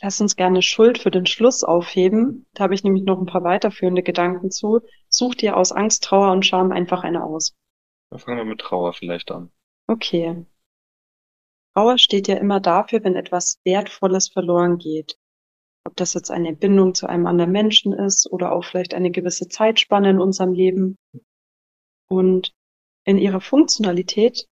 Lass 0.00 0.20
uns 0.20 0.36
gerne 0.36 0.62
Schuld 0.62 0.98
für 0.98 1.10
den 1.10 1.26
Schluss 1.26 1.62
aufheben. 1.62 2.46
Da 2.54 2.64
habe 2.64 2.74
ich 2.74 2.84
nämlich 2.84 3.04
noch 3.04 3.18
ein 3.18 3.26
paar 3.26 3.44
weiterführende 3.44 4.02
Gedanken 4.02 4.50
zu. 4.50 4.80
Such 5.08 5.34
dir 5.34 5.56
aus 5.56 5.72
Angst, 5.72 6.04
Trauer 6.04 6.32
und 6.32 6.44
Scham 6.44 6.72
einfach 6.72 7.04
eine 7.04 7.22
aus. 7.22 7.54
Dann 8.10 8.18
fangen 8.18 8.38
wir 8.38 8.44
mit 8.44 8.60
Trauer 8.60 8.92
vielleicht 8.92 9.30
an. 9.30 9.50
Okay. 9.86 10.46
Trauer 11.74 11.98
steht 11.98 12.28
ja 12.28 12.36
immer 12.36 12.60
dafür, 12.60 13.04
wenn 13.04 13.16
etwas 13.16 13.60
Wertvolles 13.64 14.28
verloren 14.28 14.78
geht. 14.78 15.18
Ob 15.86 15.96
das 15.96 16.14
jetzt 16.14 16.30
eine 16.30 16.54
Bindung 16.54 16.94
zu 16.94 17.06
einem 17.06 17.26
anderen 17.26 17.52
Menschen 17.52 17.92
ist 17.92 18.30
oder 18.30 18.52
auch 18.52 18.64
vielleicht 18.64 18.94
eine 18.94 19.10
gewisse 19.10 19.48
Zeitspanne 19.48 20.10
in 20.10 20.20
unserem 20.20 20.52
Leben. 20.52 20.96
Und 22.08 22.52
in 23.04 23.18
ihrer 23.18 23.40
Funktionalität 23.40 24.46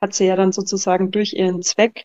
hat 0.00 0.14
sie 0.14 0.26
ja 0.26 0.36
dann 0.36 0.52
sozusagen 0.52 1.10
durch 1.10 1.34
ihren 1.34 1.62
Zweck 1.62 2.04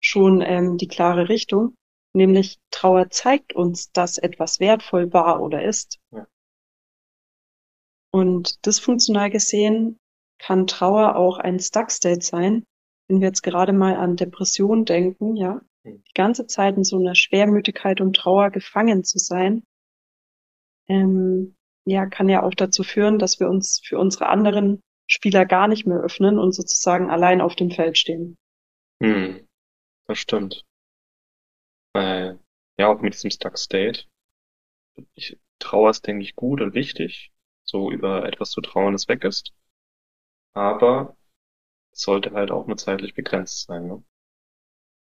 schon 0.00 0.40
ähm, 0.40 0.76
die 0.78 0.88
klare 0.88 1.28
Richtung, 1.28 1.74
nämlich 2.14 2.58
Trauer 2.70 3.10
zeigt 3.10 3.54
uns, 3.54 3.90
dass 3.92 4.18
etwas 4.18 4.60
wertvoll 4.60 5.12
war 5.12 5.42
oder 5.42 5.64
ist. 5.64 5.98
Ja. 6.12 6.26
Und 8.12 8.64
dysfunktional 8.64 9.30
gesehen 9.30 9.98
kann 10.38 10.66
Trauer 10.66 11.16
auch 11.16 11.38
ein 11.38 11.58
Stuck-State 11.58 12.24
sein, 12.24 12.64
wenn 13.08 13.20
wir 13.20 13.28
jetzt 13.28 13.42
gerade 13.42 13.72
mal 13.72 13.96
an 13.96 14.16
Depression 14.16 14.84
denken, 14.84 15.36
ja. 15.36 15.60
Die 15.94 16.14
ganze 16.14 16.46
Zeit 16.46 16.76
in 16.76 16.84
so 16.84 16.98
einer 16.98 17.14
Schwermütigkeit 17.14 18.00
und 18.00 18.16
Trauer 18.16 18.50
gefangen 18.50 19.04
zu 19.04 19.18
sein, 19.18 19.62
ähm, 20.88 21.56
ja, 21.84 22.06
kann 22.06 22.28
ja 22.28 22.42
auch 22.42 22.54
dazu 22.54 22.82
führen, 22.82 23.18
dass 23.18 23.38
wir 23.40 23.48
uns 23.48 23.80
für 23.84 23.98
unsere 23.98 24.26
anderen 24.26 24.80
Spieler 25.06 25.46
gar 25.46 25.68
nicht 25.68 25.86
mehr 25.86 25.98
öffnen 25.98 26.38
und 26.38 26.52
sozusagen 26.52 27.10
allein 27.10 27.40
auf 27.40 27.54
dem 27.54 27.70
Feld 27.70 27.96
stehen. 27.96 28.36
Hm, 29.02 29.46
das 30.06 30.18
stimmt. 30.18 30.64
Weil, 31.92 32.40
ja, 32.78 32.88
auch 32.88 33.00
mit 33.00 33.14
diesem 33.14 33.30
Stuck 33.30 33.56
State. 33.56 34.04
Ich, 35.14 35.38
Trauer 35.58 35.90
ist, 35.90 36.06
denke 36.06 36.24
ich, 36.24 36.34
gut 36.34 36.60
und 36.60 36.74
wichtig, 36.74 37.32
so 37.64 37.90
über 37.90 38.26
etwas 38.26 38.50
zu 38.50 38.60
trauern, 38.60 38.92
das 38.92 39.08
weg 39.08 39.24
ist. 39.24 39.52
Aber 40.54 41.16
es 41.92 42.00
sollte 42.02 42.32
halt 42.32 42.50
auch 42.50 42.66
nur 42.66 42.76
zeitlich 42.76 43.14
begrenzt 43.14 43.66
sein. 43.66 43.86
Ne? 43.86 44.04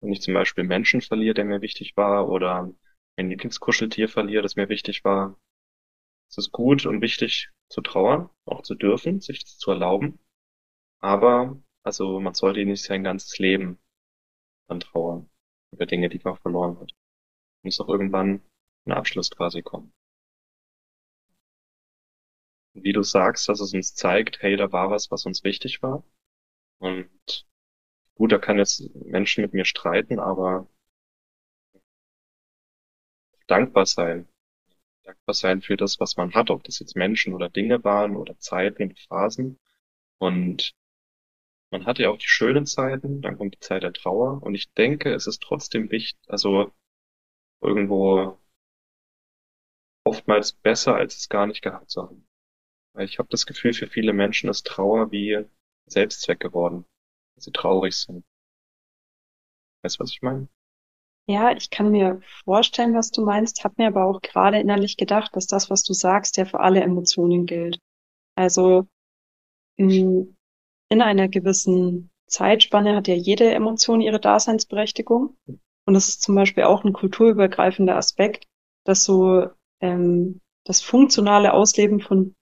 Wenn 0.03 0.13
ich 0.13 0.21
zum 0.21 0.35
Beispiel 0.35 0.65
Menschen 0.65 1.01
verliere, 1.01 1.35
der 1.35 1.45
mir 1.45 1.63
wichtig 1.63 1.97
war, 1.97 2.29
oder 2.29 2.73
mein 3.17 3.31
Lieblingskuscheltier 3.31 4.09
verliere, 4.09 4.43
das 4.43 4.57
mir 4.57 4.69
wichtig 4.69 5.05
war, 5.05 5.39
es 6.29 6.39
ist 6.39 6.51
gut 6.51 6.87
und 6.87 7.01
wichtig 7.01 7.51
zu 7.71 7.83
trauern, 7.83 8.29
auch 8.45 8.63
zu 8.63 8.75
dürfen, 8.75 9.21
sich 9.21 9.45
das 9.45 9.59
zu 9.59 9.71
erlauben. 9.71 10.19
Aber, 10.99 11.63
also 11.85 12.19
man 12.19 12.35
sollte 12.35 12.65
nicht 12.65 12.83
sein 12.83 13.05
ganzes 13.05 13.39
Leben 13.39 13.79
an 14.67 14.81
trauern 14.81 15.31
über 15.73 15.87
Dinge, 15.87 16.09
die 16.09 16.21
man 16.25 16.37
verloren 16.37 16.81
hat. 16.81 16.91
Muss 17.63 17.81
auch 17.81 17.89
irgendwann 17.89 18.43
ein 18.87 18.93
Abschluss 18.93 19.31
quasi 19.31 19.63
kommen. 19.63 19.93
Wie 22.75 22.93
du 22.93 23.03
sagst, 23.03 23.49
dass 23.49 23.61
es 23.61 23.73
uns 23.73 23.95
zeigt, 23.95 24.43
hey, 24.43 24.57
da 24.57 24.73
war 24.73 24.91
was, 24.91 25.13
was 25.13 25.27
uns 25.27 25.45
wichtig 25.45 25.81
war. 25.83 26.03
Und 26.81 27.47
gut, 28.17 28.33
da 28.33 28.39
kann 28.39 28.59
jetzt 28.59 28.95
Menschen 28.95 29.43
mit 29.43 29.55
mir 29.55 29.65
streiten, 29.65 30.19
aber 30.19 30.69
dankbar 33.47 33.87
sein. 33.87 34.29
Dankbar 35.05 35.35
sein 35.35 35.63
für 35.63 35.77
das, 35.77 36.01
was 36.01 36.17
man 36.17 36.35
hat, 36.35 36.51
ob 36.51 36.65
das 36.65 36.79
jetzt 36.79 36.97
Menschen 36.97 37.35
oder 37.35 37.49
Dinge 37.49 37.83
waren 37.85 38.17
oder 38.17 38.39
Zeiten 38.39 38.83
und 38.85 38.99
Phasen. 39.01 39.59
Und 40.19 40.75
man 41.71 41.87
hat 41.87 41.99
ja 41.99 42.11
auch 42.11 42.19
die 42.19 42.29
schönen 42.29 42.67
Zeiten, 42.67 43.23
dann 43.23 43.39
kommt 43.39 43.55
die 43.55 43.61
Zeit 43.61 43.83
der 43.83 43.93
Trauer. 43.93 44.43
Und 44.43 44.55
ich 44.55 44.73
denke, 44.75 45.13
es 45.13 45.27
ist 45.27 45.43
trotzdem 45.43 45.91
wichtig, 45.91 46.19
also 46.29 46.73
irgendwo 47.61 48.39
oftmals 50.05 50.53
besser, 50.53 50.95
als 50.97 51.17
es 51.17 51.29
gar 51.29 51.47
nicht 51.47 51.63
gehabt 51.63 51.91
zu 51.91 52.03
haben. 52.03 52.27
Ich 52.99 53.19
habe 53.19 53.29
das 53.31 53.47
Gefühl, 53.47 53.73
für 53.73 53.87
viele 53.87 54.13
Menschen 54.13 54.51
ist 54.51 54.67
Trauer 54.67 55.11
wie 55.13 55.45
Selbstzweck 55.87 56.41
geworden, 56.41 56.85
sie 57.37 57.53
traurig 57.53 57.95
sind. 57.97 58.25
Weißt 59.83 59.99
du, 59.99 60.05
was 60.05 60.13
ich 60.13 60.23
meine? 60.23 60.49
Ja, 61.29 61.53
ich 61.53 61.71
kann 61.71 61.91
mir 61.91 62.21
vorstellen, 62.45 62.95
was 62.95 63.11
du 63.11 63.25
meinst, 63.25 63.63
habe 63.65 63.75
mir 63.79 63.89
aber 63.89 64.05
auch 64.05 64.21
gerade 64.21 64.59
innerlich 64.59 64.97
gedacht, 64.97 65.35
dass 65.37 65.47
das, 65.47 65.71
was 65.71 65.85
du 65.85 65.93
sagst, 65.93 66.37
ja 66.37 66.45
für 66.45 66.61
alle 66.61 66.81
Emotionen 66.81 67.47
gilt. 67.47 67.79
Also 68.35 68.89
in, 69.77 70.37
in 70.89 71.01
einer 71.01 71.29
gewissen 71.29 72.11
Zeitspanne 72.27 72.97
hat 72.97 73.09
ja 73.09 73.15
jede 73.15 73.53
Emotion 73.53 74.01
ihre 74.01 74.19
Daseinsberechtigung. 74.21 75.37
Und 75.85 75.95
das 75.95 76.09
ist 76.09 76.23
zum 76.23 76.35
Beispiel 76.35 76.65
auch 76.65 76.85
ein 76.85 76.93
kulturübergreifender 76.93 77.97
Aspekt, 77.97 78.47
dass 78.85 79.05
so 79.05 79.49
ähm, 79.81 80.41
das 80.65 80.81
funktionale 80.81 81.53
Ausleben 81.53 82.01
von 82.01 82.35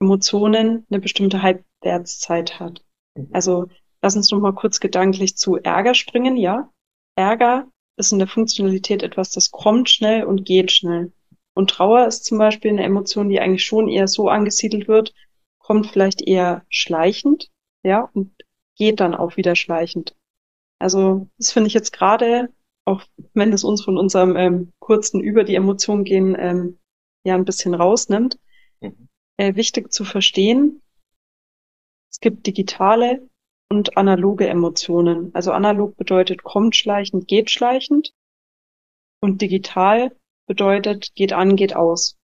Emotionen 0.00 0.86
eine 0.90 1.00
bestimmte 1.00 1.42
Halbwertszeit 1.42 2.58
hat. 2.58 2.84
Mhm. 3.14 3.28
Also 3.32 3.68
lass 4.02 4.16
uns 4.16 4.30
noch 4.30 4.40
mal 4.40 4.54
kurz 4.54 4.80
gedanklich 4.80 5.36
zu 5.36 5.56
Ärger 5.56 5.94
springen, 5.94 6.36
ja. 6.36 6.70
Ärger 7.16 7.68
ist 7.96 8.12
in 8.12 8.18
der 8.18 8.28
Funktionalität 8.28 9.02
etwas, 9.02 9.30
das 9.30 9.50
kommt 9.50 9.90
schnell 9.90 10.24
und 10.24 10.44
geht 10.44 10.72
schnell. 10.72 11.12
Und 11.54 11.70
Trauer 11.70 12.06
ist 12.06 12.24
zum 12.24 12.38
Beispiel 12.38 12.70
eine 12.70 12.82
Emotion, 12.82 13.28
die 13.28 13.40
eigentlich 13.40 13.64
schon 13.64 13.88
eher 13.88 14.08
so 14.08 14.28
angesiedelt 14.28 14.88
wird, 14.88 15.12
kommt 15.58 15.86
vielleicht 15.86 16.22
eher 16.22 16.64
schleichend, 16.68 17.50
ja, 17.82 18.10
und 18.14 18.34
geht 18.76 19.00
dann 19.00 19.14
auch 19.14 19.36
wieder 19.36 19.54
schleichend. 19.54 20.16
Also 20.78 21.28
das 21.38 21.52
finde 21.52 21.68
ich 21.68 21.74
jetzt 21.74 21.92
gerade, 21.92 22.48
auch 22.84 23.02
wenn 23.34 23.52
es 23.52 23.64
uns 23.64 23.84
von 23.84 23.98
unserem 23.98 24.36
ähm, 24.36 24.72
kurzen 24.80 25.20
über 25.20 25.44
die 25.44 25.54
Emotion 25.54 26.04
gehen 26.04 26.36
ähm, 26.38 26.78
ja 27.24 27.34
ein 27.34 27.44
bisschen 27.44 27.74
rausnimmt, 27.74 28.38
mhm 28.80 29.08
äh, 29.36 29.56
wichtig 29.56 29.92
zu 29.92 30.04
verstehen. 30.04 30.82
Es 32.10 32.20
gibt 32.20 32.46
digitale 32.46 33.28
und 33.72 33.96
analoge 33.96 34.46
Emotionen. 34.46 35.34
Also 35.34 35.50
analog 35.52 35.96
bedeutet 35.96 36.42
kommt 36.42 36.76
schleichend, 36.76 37.26
geht 37.26 37.50
schleichend. 37.50 38.12
Und 39.22 39.40
digital 39.40 40.14
bedeutet 40.46 41.14
geht 41.14 41.32
an, 41.32 41.56
geht 41.56 41.74
aus. 41.74 42.18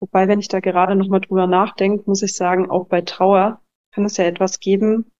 Wobei, 0.00 0.26
wenn 0.26 0.40
ich 0.40 0.48
da 0.48 0.60
gerade 0.60 0.94
nochmal 0.94 1.20
drüber 1.20 1.46
nachdenke, 1.46 2.04
muss 2.06 2.22
ich 2.22 2.34
sagen, 2.34 2.70
auch 2.70 2.86
bei 2.86 3.02
Trauer 3.02 3.60
kann 3.92 4.06
es 4.06 4.16
ja 4.16 4.24
etwas 4.24 4.60
geben, 4.60 5.12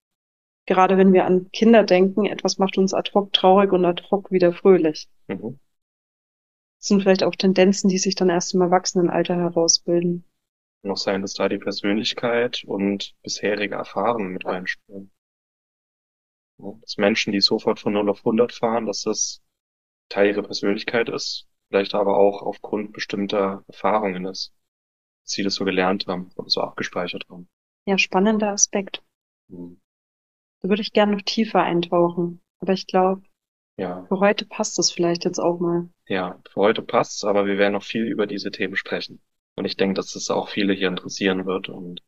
gerade 0.64 0.96
wenn 0.96 1.12
wir 1.12 1.26
an 1.26 1.50
Kinder 1.50 1.84
denken, 1.84 2.24
etwas 2.24 2.56
macht 2.56 2.78
uns 2.78 2.94
ad 2.94 3.10
hoc 3.12 3.34
traurig 3.34 3.72
und 3.72 3.84
ad 3.84 4.02
hoc 4.10 4.30
wieder 4.30 4.54
fröhlich. 4.54 5.10
Mhm. 5.26 5.58
Das 6.78 6.88
sind 6.88 7.02
vielleicht 7.02 7.24
auch 7.24 7.34
Tendenzen, 7.34 7.90
die 7.90 7.98
sich 7.98 8.14
dann 8.14 8.30
erst 8.30 8.54
im 8.54 8.62
Erwachsenenalter 8.62 9.36
herausbilden 9.36 10.24
noch 10.82 10.96
sein, 10.96 11.22
dass 11.22 11.34
da 11.34 11.48
die 11.48 11.58
Persönlichkeit 11.58 12.64
und 12.64 13.14
bisherige 13.22 13.74
Erfahrungen 13.74 14.32
mit 14.32 14.44
reinspielen. 14.44 15.10
Dass 16.58 16.96
Menschen, 16.96 17.32
die 17.32 17.40
sofort 17.40 17.78
von 17.78 17.92
0 17.92 18.08
auf 18.10 18.18
100 18.18 18.52
fahren, 18.52 18.86
dass 18.86 19.02
das 19.02 19.42
Teil 20.08 20.28
ihrer 20.30 20.42
Persönlichkeit 20.42 21.08
ist, 21.08 21.48
vielleicht 21.68 21.94
aber 21.94 22.16
auch 22.16 22.42
aufgrund 22.42 22.92
bestimmter 22.92 23.64
Erfahrungen 23.68 24.26
ist, 24.26 24.52
dass 25.24 25.32
sie 25.32 25.42
das 25.42 25.54
so 25.54 25.64
gelernt 25.64 26.06
haben 26.06 26.30
oder 26.36 26.48
so 26.48 26.60
abgespeichert 26.60 27.26
haben. 27.28 27.48
Ja, 27.86 27.98
spannender 27.98 28.50
Aspekt. 28.50 29.02
Hm. 29.50 29.80
Da 30.60 30.68
würde 30.68 30.82
ich 30.82 30.92
gerne 30.92 31.12
noch 31.12 31.22
tiefer 31.22 31.62
eintauchen. 31.62 32.40
Aber 32.60 32.72
ich 32.72 32.86
glaube, 32.86 33.22
ja. 33.76 34.04
für 34.06 34.18
heute 34.18 34.44
passt 34.44 34.78
es 34.78 34.90
vielleicht 34.90 35.24
jetzt 35.24 35.38
auch 35.38 35.60
mal. 35.60 35.88
Ja, 36.06 36.40
für 36.50 36.60
heute 36.60 36.82
passt's, 36.82 37.24
aber 37.24 37.46
wir 37.46 37.58
werden 37.58 37.74
noch 37.74 37.84
viel 37.84 38.04
über 38.04 38.26
diese 38.26 38.50
Themen 38.50 38.76
sprechen. 38.76 39.20
Und 39.58 39.64
ich 39.64 39.76
denke, 39.76 39.94
dass 39.94 40.12
das 40.12 40.30
auch 40.30 40.48
viele 40.48 40.72
hier 40.72 40.88
interessieren 40.88 41.44
wird. 41.44 41.68
Und 41.68 42.00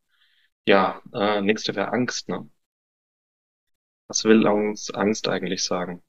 ja, 0.67 1.03
äh, 1.13 1.41
nächste 1.41 1.75
wäre 1.75 1.93
Angst, 1.93 2.29
ne? 2.29 2.49
Was 4.09 4.25
will 4.25 4.47
uns 4.47 4.91
Angst 4.91 5.29
eigentlich 5.29 5.65
sagen? 5.65 6.03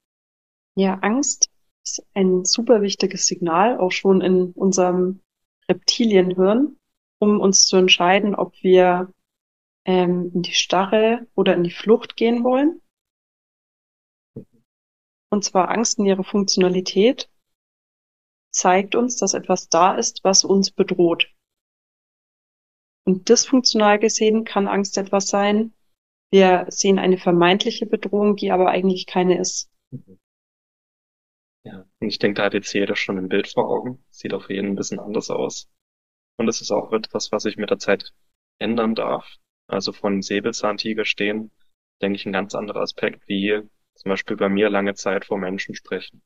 Ja, 0.75 0.95
Angst 1.01 1.50
ist 1.83 2.05
ein 2.13 2.45
super 2.45 2.81
wichtiges 2.81 3.25
Signal, 3.25 3.79
auch 3.79 3.91
schon 3.91 4.21
in 4.21 4.51
unserem 4.51 5.21
Reptilienhirn, 5.67 6.77
um 7.19 7.39
uns 7.39 7.65
zu 7.65 7.77
entscheiden, 7.77 8.36
ob 8.36 8.53
wir 8.62 9.12
ähm, 9.86 10.31
in 10.33 10.43
die 10.43 10.53
Starre 10.53 11.27
oder 11.33 11.55
in 11.55 11.63
die 11.63 11.71
Flucht 11.71 12.15
gehen 12.15 12.43
wollen. 12.43 12.81
Und 15.29 15.43
zwar 15.43 15.69
Angst 15.69 15.98
in 15.98 16.05
ihrer 16.05 16.24
Funktionalität 16.24 17.30
zeigt 18.51 18.96
uns, 18.96 19.17
dass 19.17 19.34
etwas 19.34 19.70
da 19.70 19.96
ist, 19.96 20.24
was 20.24 20.43
uns 20.43 20.72
bedroht. 20.72 21.34
Und 23.05 23.29
dysfunktional 23.29 24.00
gesehen 24.00 24.43
kann 24.46 24.67
Angst 24.67 24.98
etwas 24.98 25.27
sein. 25.27 25.74
Wir 26.31 26.65
sehen 26.70 27.00
eine 27.00 27.17
vermeintliche 27.17 27.86
Bedrohung, 27.86 28.36
die 28.36 28.51
aber 28.51 28.70
eigentlich 28.70 29.08
keine 29.08 29.39
ist. 29.39 29.70
Ja, 31.63 31.86
und 32.00 32.08
ich 32.08 32.20
denke, 32.20 32.39
da 32.39 32.46
hat 32.46 32.53
jetzt 32.53 32.74
jeder 32.74 32.96
schon 32.96 33.17
ein 33.17 33.29
Bild 33.29 33.48
vor 33.48 33.70
Augen. 33.70 34.03
Sieht 34.10 34.34
auf 34.34 34.50
jeden 34.50 34.70
ein 34.70 34.75
bisschen 34.75 35.00
anders 35.00 35.29
aus. 35.29 35.70
Und 36.38 36.48
es 36.48 36.62
ist 36.62 36.72
auch 36.72 36.91
etwas, 36.91 37.31
was 37.31 37.43
sich 37.43 37.58
mit 37.58 37.70
der 37.70 37.79
Zeit 37.79 38.13
ändern 38.60 38.96
darf. 38.96 39.38
Also 39.67 39.93
von 39.93 40.22
Säbelzahntiger 40.22 41.05
stehen, 41.05 41.51
denke 42.01 42.15
ich, 42.15 42.25
ein 42.25 42.34
ganz 42.34 42.55
anderer 42.55 42.81
Aspekt, 42.81 43.27
wie 43.27 43.62
zum 43.96 44.10
Beispiel 44.10 44.38
bei 44.38 44.50
mir 44.50 44.70
lange 44.70 44.96
Zeit 44.96 45.25
vor 45.25 45.38
Menschen 45.38 45.75
sprechen 45.75 46.24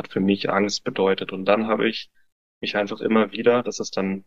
hat 0.00 0.12
für 0.12 0.20
mich 0.20 0.50
Angst 0.50 0.84
bedeutet. 0.84 1.32
Und 1.32 1.44
dann 1.44 1.66
habe 1.66 1.88
ich 1.88 2.10
mich 2.60 2.76
einfach 2.76 3.00
immer 3.00 3.32
wieder, 3.32 3.62
das 3.62 3.80
ist 3.80 3.96
dann, 3.96 4.24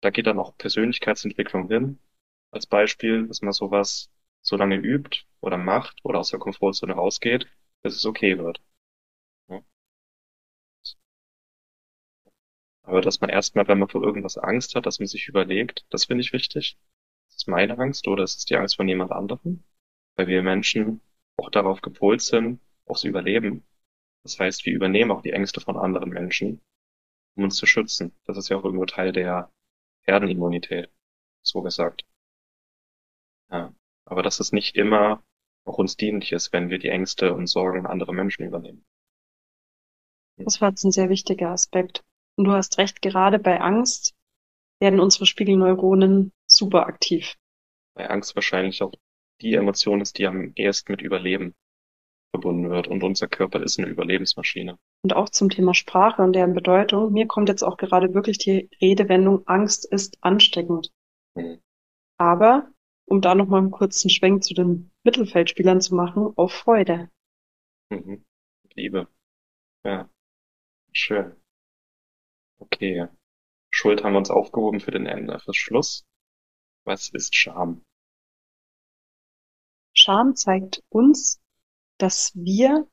da 0.00 0.10
geht 0.10 0.26
dann 0.26 0.38
auch 0.38 0.56
Persönlichkeitsentwicklung 0.56 1.68
hin, 1.68 1.98
als 2.52 2.66
Beispiel, 2.66 3.26
dass 3.28 3.42
man 3.42 3.52
sowas 3.52 4.10
so 4.42 4.56
lange 4.56 4.76
übt 4.76 5.24
oder 5.40 5.58
macht 5.58 5.98
oder 6.04 6.20
aus 6.20 6.30
der 6.30 6.38
Komfortzone 6.40 6.94
rausgeht, 6.94 7.46
bis 7.82 7.96
es 7.96 8.06
okay 8.06 8.38
wird. 8.38 8.60
Aber 12.84 13.00
dass 13.00 13.20
man 13.20 13.30
erstmal, 13.30 13.66
wenn 13.68 13.80
man 13.80 13.88
vor 13.88 14.02
irgendwas 14.02 14.38
Angst 14.38 14.74
hat, 14.76 14.86
dass 14.86 15.00
man 15.00 15.08
sich 15.08 15.28
überlegt, 15.28 15.84
das 15.90 16.04
finde 16.06 16.22
ich 16.22 16.32
wichtig. 16.32 16.78
Ist 17.28 17.38
es 17.40 17.46
meine 17.48 17.76
Angst 17.78 18.06
oder 18.06 18.22
ist 18.22 18.38
es 18.38 18.44
die 18.44 18.56
Angst 18.56 18.76
von 18.76 18.88
jemand 18.88 19.10
anderem? 19.10 19.64
Weil 20.14 20.28
wir 20.28 20.42
Menschen 20.42 21.00
auch 21.36 21.50
darauf 21.50 21.80
gepolt 21.82 22.22
sind, 22.22 22.60
aufs 22.86 23.04
Überleben. 23.04 23.66
Das 24.26 24.40
heißt, 24.40 24.66
wir 24.66 24.72
übernehmen 24.72 25.12
auch 25.12 25.22
die 25.22 25.30
Ängste 25.30 25.60
von 25.60 25.76
anderen 25.76 26.10
Menschen, 26.10 26.60
um 27.36 27.44
uns 27.44 27.54
zu 27.54 27.64
schützen. 27.64 28.12
Das 28.24 28.36
ist 28.36 28.48
ja 28.48 28.56
auch 28.56 28.64
irgendwo 28.64 28.84
Teil 28.84 29.12
der 29.12 29.52
Herdenimmunität, 30.02 30.90
so 31.42 31.62
gesagt. 31.62 32.04
Ja. 33.52 33.72
Aber 34.04 34.24
dass 34.24 34.40
es 34.40 34.50
nicht 34.50 34.74
immer 34.74 35.22
auch 35.64 35.78
uns 35.78 35.96
dienlich 35.96 36.32
ist, 36.32 36.52
wenn 36.52 36.70
wir 36.70 36.80
die 36.80 36.88
Ängste 36.88 37.34
und 37.34 37.46
Sorgen 37.46 37.86
anderer 37.86 38.12
Menschen 38.12 38.44
übernehmen. 38.44 38.84
Das 40.38 40.60
war 40.60 40.70
jetzt 40.70 40.82
ein 40.82 40.90
sehr 40.90 41.08
wichtiger 41.08 41.50
Aspekt. 41.50 42.04
Und 42.34 42.46
du 42.46 42.52
hast 42.52 42.78
recht, 42.78 43.02
gerade 43.02 43.38
bei 43.38 43.60
Angst 43.60 44.16
werden 44.80 44.98
unsere 44.98 45.26
Spiegelneuronen 45.26 46.32
super 46.48 46.86
aktiv. 46.86 47.36
Bei 47.94 48.10
Angst 48.10 48.34
wahrscheinlich 48.34 48.82
auch 48.82 48.92
die 49.40 49.54
Emotion 49.54 50.00
ist, 50.00 50.18
die 50.18 50.26
am 50.26 50.50
ehesten 50.56 50.90
mit 50.90 51.00
Überleben 51.00 51.54
verbunden 52.32 52.70
wird. 52.70 52.88
Und 52.88 53.02
unser 53.02 53.28
Körper 53.28 53.62
ist 53.62 53.78
eine 53.78 53.88
Überlebensmaschine. 53.88 54.78
Und 55.02 55.14
auch 55.14 55.28
zum 55.28 55.50
Thema 55.50 55.74
Sprache 55.74 56.22
und 56.22 56.32
deren 56.32 56.54
Bedeutung. 56.54 57.12
Mir 57.12 57.26
kommt 57.26 57.48
jetzt 57.48 57.62
auch 57.62 57.76
gerade 57.76 58.14
wirklich 58.14 58.38
die 58.38 58.70
Redewendung, 58.80 59.46
Angst 59.46 59.90
ist 59.90 60.18
ansteckend. 60.22 60.92
Mhm. 61.34 61.60
Aber, 62.18 62.70
um 63.06 63.20
da 63.20 63.34
nochmal 63.34 63.60
einen 63.60 63.70
kurzen 63.70 64.10
Schwenk 64.10 64.44
zu 64.44 64.54
den 64.54 64.90
Mittelfeldspielern 65.04 65.80
zu 65.80 65.94
machen, 65.94 66.32
auf 66.36 66.52
Freude. 66.52 67.10
Mhm. 67.90 68.24
Liebe. 68.74 69.08
Ja. 69.84 70.08
Schön. 70.92 71.36
Okay. 72.58 73.08
Schuld 73.70 74.02
haben 74.02 74.12
wir 74.12 74.18
uns 74.18 74.30
aufgehoben 74.30 74.80
für 74.80 74.90
den 74.90 75.06
Ende, 75.06 75.38
fürs 75.38 75.56
Schluss. 75.56 76.06
Was 76.84 77.10
ist 77.10 77.36
Scham? 77.36 77.82
Scham 79.92 80.34
zeigt 80.34 80.82
uns, 80.88 81.40
dass 81.98 82.32
wir 82.34 82.88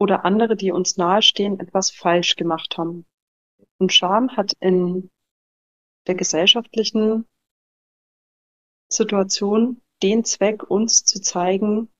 oder 0.00 0.24
andere, 0.24 0.56
die 0.56 0.70
uns 0.70 0.96
nahestehen, 0.96 1.58
etwas 1.60 1.90
falsch 1.90 2.36
gemacht 2.36 2.76
haben. 2.78 3.06
Und 3.78 3.92
Scham 3.92 4.36
hat 4.36 4.52
in 4.60 5.10
der 6.06 6.14
gesellschaftlichen 6.14 7.26
Situation 8.90 9.82
den 10.02 10.24
Zweck, 10.24 10.62
uns 10.62 11.04
zu 11.04 11.20
zeigen, 11.20 11.90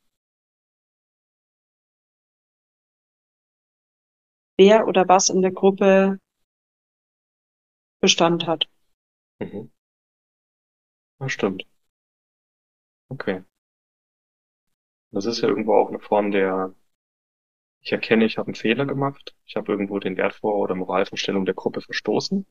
wer 4.56 4.86
oder 4.86 5.08
was 5.08 5.28
in 5.28 5.42
der 5.42 5.52
Gruppe 5.52 6.18
Bestand 8.00 8.46
hat. 8.46 8.68
Mhm. 9.40 9.72
Ja, 11.20 11.28
stimmt. 11.28 11.66
Okay. 13.10 13.42
Das 15.10 15.26
ist 15.26 15.40
ja 15.40 15.48
irgendwo 15.48 15.74
auch 15.74 15.88
eine 15.88 16.00
Form 16.00 16.30
der, 16.30 16.74
ich 17.80 17.92
erkenne, 17.92 18.24
ich 18.24 18.38
habe 18.38 18.48
einen 18.48 18.54
Fehler 18.54 18.86
gemacht, 18.86 19.34
ich 19.46 19.56
habe 19.56 19.72
irgendwo 19.72 19.98
den 19.98 20.16
Wert 20.16 20.34
vor 20.34 20.56
oder 20.56 20.74
Moralvorstellung 20.74 21.44
der 21.46 21.54
Gruppe 21.54 21.80
verstoßen. 21.80 22.46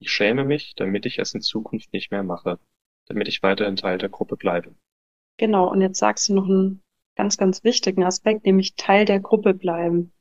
Ich 0.00 0.10
schäme 0.10 0.44
mich, 0.44 0.74
damit 0.74 1.06
ich 1.06 1.18
es 1.18 1.34
in 1.34 1.40
Zukunft 1.40 1.92
nicht 1.92 2.10
mehr 2.10 2.22
mache, 2.22 2.58
damit 3.06 3.28
ich 3.28 3.42
weiterhin 3.42 3.76
Teil 3.76 3.98
der 3.98 4.10
Gruppe 4.10 4.36
bleibe. 4.36 4.74
Genau, 5.38 5.70
und 5.70 5.80
jetzt 5.80 5.98
sagst 5.98 6.28
du 6.28 6.34
noch 6.34 6.44
einen 6.44 6.82
ganz, 7.16 7.36
ganz 7.36 7.64
wichtigen 7.64 8.04
Aspekt, 8.04 8.44
nämlich 8.44 8.74
Teil 8.76 9.04
der 9.04 9.20
Gruppe 9.20 9.54
bleiben. 9.54 10.12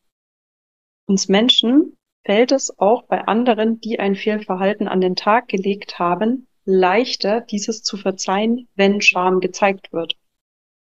Uns 1.05 1.27
Menschen 1.27 1.97
fällt 2.23 2.51
es 2.51 2.77
auch 2.79 3.03
bei 3.03 3.25
anderen, 3.25 3.79
die 3.81 3.99
ein 3.99 4.15
Fehlverhalten 4.15 4.87
an 4.87 5.01
den 5.01 5.15
Tag 5.15 5.49
gelegt 5.49 5.99
haben, 5.99 6.47
leichter, 6.65 7.41
dieses 7.41 7.83
zu 7.83 7.97
verzeihen, 7.97 8.69
wenn 8.75 9.01
Scham 9.01 9.41
gezeigt 9.41 9.91
wird. 9.91 10.17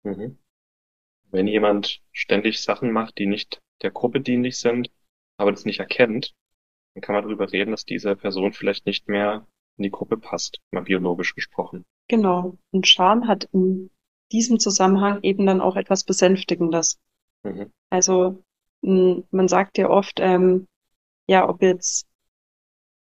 Mhm. 0.02 0.38
Wenn 1.30 1.46
jemand 1.46 2.00
ständig 2.12 2.62
Sachen 2.62 2.92
macht, 2.92 3.18
die 3.18 3.26
nicht 3.26 3.60
der 3.82 3.90
Gruppe 3.90 4.20
dienlich 4.20 4.58
sind, 4.58 4.90
aber 5.36 5.52
das 5.52 5.64
nicht 5.64 5.78
erkennt, 5.78 6.34
dann 6.94 7.02
kann 7.02 7.14
man 7.14 7.24
darüber 7.24 7.52
reden, 7.52 7.70
dass 7.70 7.84
diese 7.84 8.16
Person 8.16 8.52
vielleicht 8.52 8.86
nicht 8.86 9.08
mehr 9.08 9.46
in 9.76 9.84
die 9.84 9.90
Gruppe 9.90 10.16
passt, 10.16 10.58
mal 10.72 10.82
biologisch 10.82 11.34
gesprochen. 11.34 11.84
Genau. 12.08 12.56
Und 12.72 12.88
Scham 12.88 13.28
hat 13.28 13.48
in 13.52 13.90
diesem 14.32 14.58
Zusammenhang 14.58 15.20
eben 15.22 15.46
dann 15.46 15.60
auch 15.60 15.76
etwas 15.76 16.04
Besänftigendes. 16.04 16.98
Mhm. 17.44 17.70
Also 17.90 18.42
man 18.82 19.48
sagt 19.48 19.78
ja 19.78 19.88
oft, 19.90 20.20
ähm, 20.20 20.66
ja, 21.26 21.48
ob 21.48 21.62
jetzt 21.62 22.06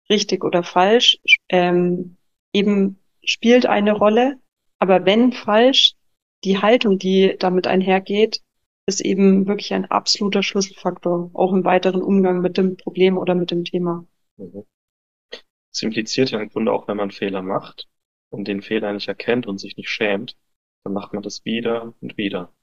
richtig 0.09 0.43
oder 0.43 0.63
falsch, 0.63 1.19
ähm, 1.49 2.17
eben 2.51 2.99
spielt 3.23 3.65
eine 3.65 3.93
Rolle, 3.93 4.39
aber 4.79 5.05
wenn 5.05 5.31
falsch, 5.31 5.95
die 6.43 6.57
Haltung, 6.59 6.99
die 6.99 7.35
damit 7.39 7.67
einhergeht, 7.67 8.41
ist 8.85 9.01
eben 9.01 9.47
wirklich 9.47 9.73
ein 9.73 9.85
absoluter 9.85 10.43
Schlüsselfaktor, 10.43 11.31
auch 11.33 11.53
im 11.53 11.63
weiteren 11.63 12.01
Umgang 12.01 12.41
mit 12.41 12.57
dem 12.57 12.75
Problem 12.77 13.17
oder 13.17 13.33
mit 13.35 13.51
dem 13.51 13.63
Thema. 13.63 14.05
Das 14.37 15.81
impliziert 15.81 16.31
ja 16.31 16.39
im 16.39 16.49
Grunde 16.49 16.71
auch, 16.71 16.87
wenn 16.87 16.97
man 16.97 17.11
Fehler 17.11 17.41
macht 17.41 17.87
und 18.29 18.47
den 18.47 18.61
Fehler 18.61 18.91
nicht 18.93 19.07
erkennt 19.07 19.47
und 19.47 19.57
sich 19.57 19.77
nicht 19.77 19.89
schämt, 19.89 20.37
dann 20.83 20.93
macht 20.93 21.13
man 21.13 21.23
das 21.23 21.45
wieder 21.45 21.93
und 22.01 22.17
wieder. 22.17 22.53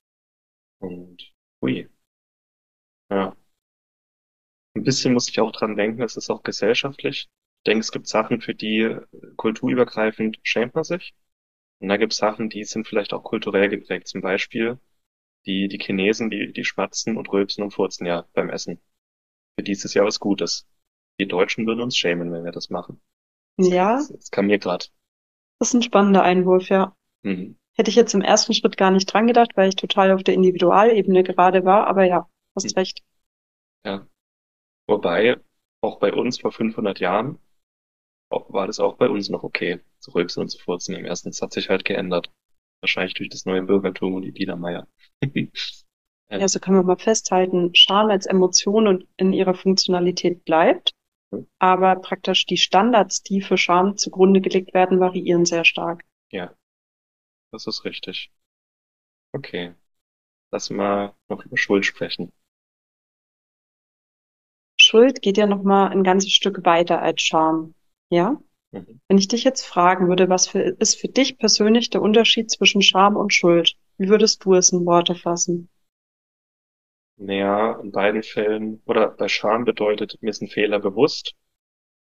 Und 0.79 1.33
hui. 1.63 1.89
Ja. 3.11 3.37
Ein 4.75 4.85
bisschen 4.85 5.15
muss 5.15 5.29
ich 5.29 5.41
auch 5.41 5.53
dran 5.53 5.77
denken, 5.77 6.03
es 6.03 6.17
ist 6.17 6.31
auch 6.31 6.43
gesellschaftlich. 6.43 7.29
Ich 7.59 7.65
denke, 7.67 7.81
es 7.81 7.93
gibt 7.93 8.07
Sachen, 8.07 8.41
für 8.41 8.55
die 8.55 8.97
kulturübergreifend 9.37 10.39
schämt 10.43 10.75
man 10.75 10.85
sich. 10.85 11.15
Und 11.81 11.89
da 11.89 11.97
gibt 11.97 12.13
es 12.13 12.19
Sachen, 12.19 12.51
die 12.51 12.65
sind 12.65 12.87
vielleicht 12.87 13.13
auch 13.13 13.23
kulturell 13.23 13.69
geprägt. 13.69 14.09
Zum 14.09 14.21
Beispiel 14.21 14.79
die, 15.47 15.69
die 15.69 15.79
Chinesen, 15.79 16.31
die, 16.31 16.53
die 16.53 16.65
schmatzen 16.65 17.17
und 17.17 17.33
rülpsen 17.33 17.65
und 17.65 17.73
furzen 17.73 18.07
ja 18.07 18.27
beim 18.35 18.51
Essen. 18.51 18.81
Für 19.57 19.65
die 19.65 19.73
ist 19.73 19.85
es 19.85 19.95
ja 19.95 20.05
was 20.05 20.21
Gutes. 20.21 20.69
Die 21.19 21.27
Deutschen 21.27 21.67
würden 21.67 21.81
uns 21.81 21.97
schämen, 21.97 22.33
wenn 22.33 22.45
wir 22.45 22.53
das 22.53 22.71
machen. 22.71 23.01
Ja. 23.59 23.97
Das, 23.97 24.09
das 24.09 24.31
kam 24.31 24.47
mir 24.47 24.59
gerade. 24.59 24.87
Das 25.59 25.69
ist 25.69 25.75
ein 25.75 25.83
spannender 25.83 26.23
Einwurf, 26.23 26.69
ja. 26.69 26.95
Mhm. 27.23 27.59
Hätte 27.77 27.91
ich 27.91 27.97
jetzt 27.97 28.15
im 28.15 28.23
ersten 28.23 28.55
Schritt 28.55 28.77
gar 28.77 28.91
nicht 28.91 29.07
dran 29.07 29.27
gedacht, 29.27 29.53
weil 29.55 29.69
ich 29.69 29.77
total 29.77 30.13
auf 30.13 30.23
der 30.23 30.35
Individualebene 30.35 31.23
gerade 31.23 31.65
war, 31.65 31.87
aber 31.87 32.05
ja, 32.05 32.29
hast 32.55 32.65
mhm. 32.65 32.79
recht. 32.79 33.03
Ja. 33.85 34.07
Wobei, 34.87 35.39
auch 35.81 35.99
bei 35.99 36.13
uns 36.13 36.41
vor 36.41 36.53
500 36.53 37.01
Jahren 37.01 37.39
war 38.31 38.67
das 38.67 38.81
auch 38.81 38.97
bei 38.97 39.09
uns 39.09 39.29
noch 39.29 39.43
okay, 39.43 39.81
zu 39.99 40.13
rülpsen 40.13 40.43
und 40.43 40.49
zu 40.49 40.59
furzen. 40.59 40.95
Im 40.95 41.05
ersten, 41.05 41.31
hat 41.31 41.53
sich 41.53 41.69
halt 41.69 41.85
geändert. 41.85 42.33
Wahrscheinlich 42.81 43.15
durch 43.15 43.29
das 43.29 43.45
neue 43.45 43.63
Bürgertum 43.63 44.15
und 44.15 44.23
die 44.23 44.33
Biedermeier. 44.33 44.87
ja, 46.31 46.49
so 46.49 46.61
können 46.61 46.79
wir 46.79 46.83
mal 46.83 46.97
festhalten, 46.97 47.75
Scham 47.75 48.09
als 48.09 48.27
Emotion 48.27 48.87
und 48.87 49.07
in 49.17 49.33
ihrer 49.33 49.55
Funktionalität 49.55 50.45
bleibt. 50.45 50.93
Hm. 51.35 51.47
Aber 51.59 51.97
praktisch 51.97 52.47
die 52.47 52.57
Standards, 52.57 53.23
die 53.23 53.43
für 53.43 53.59
Scham 53.59 53.97
zugrunde 53.97 54.41
gelegt 54.41 54.73
werden, 54.73 55.01
variieren 55.01 55.45
sehr 55.45 55.65
stark. 55.65 56.05
Ja, 56.31 56.55
das 57.53 57.67
ist 57.67 57.85
richtig. 57.85 58.33
Okay. 59.33 59.75
Lass 60.53 60.71
mal 60.71 61.15
noch 61.29 61.45
über 61.45 61.57
Schuld 61.57 61.87
sprechen. 61.87 62.33
Schuld 64.81 65.23
geht 65.23 65.37
ja 65.37 65.47
noch 65.47 65.63
mal 65.63 65.89
ein 65.89 66.03
ganzes 66.03 66.33
Stück 66.33 66.65
weiter 66.65 67.01
als 67.01 67.23
Scham. 67.23 67.75
Ja? 68.11 68.41
Mhm. 68.73 69.01
Wenn 69.09 69.19
ich 69.19 69.29
dich 69.29 69.45
jetzt 69.45 69.65
fragen 69.65 70.09
würde, 70.09 70.29
was 70.29 70.49
für, 70.49 70.61
ist 70.61 71.01
für 71.01 71.09
dich 71.09 71.39
persönlich 71.39 71.91
der 71.91 72.03
Unterschied 72.03 72.51
zwischen 72.51 72.83
Scham 72.83 73.17
und 73.17 73.33
Schuld? 73.33 73.77
Wie 73.99 74.09
würdest 74.09 74.45
du 74.45 74.55
es 74.55 74.71
in 74.73 74.85
Worte 74.85 75.15
fassen? 75.15 75.69
Naja, 77.17 77.79
in 77.81 77.93
beiden 77.93 78.23
Fällen, 78.23 78.83
oder 78.87 79.09
bei 79.09 79.29
Scham 79.29 79.65
bedeutet, 79.65 80.19
mir 80.23 80.31
ist 80.31 80.43
ein 80.43 80.49
Fehler 80.49 80.79
bewusst. 80.79 81.35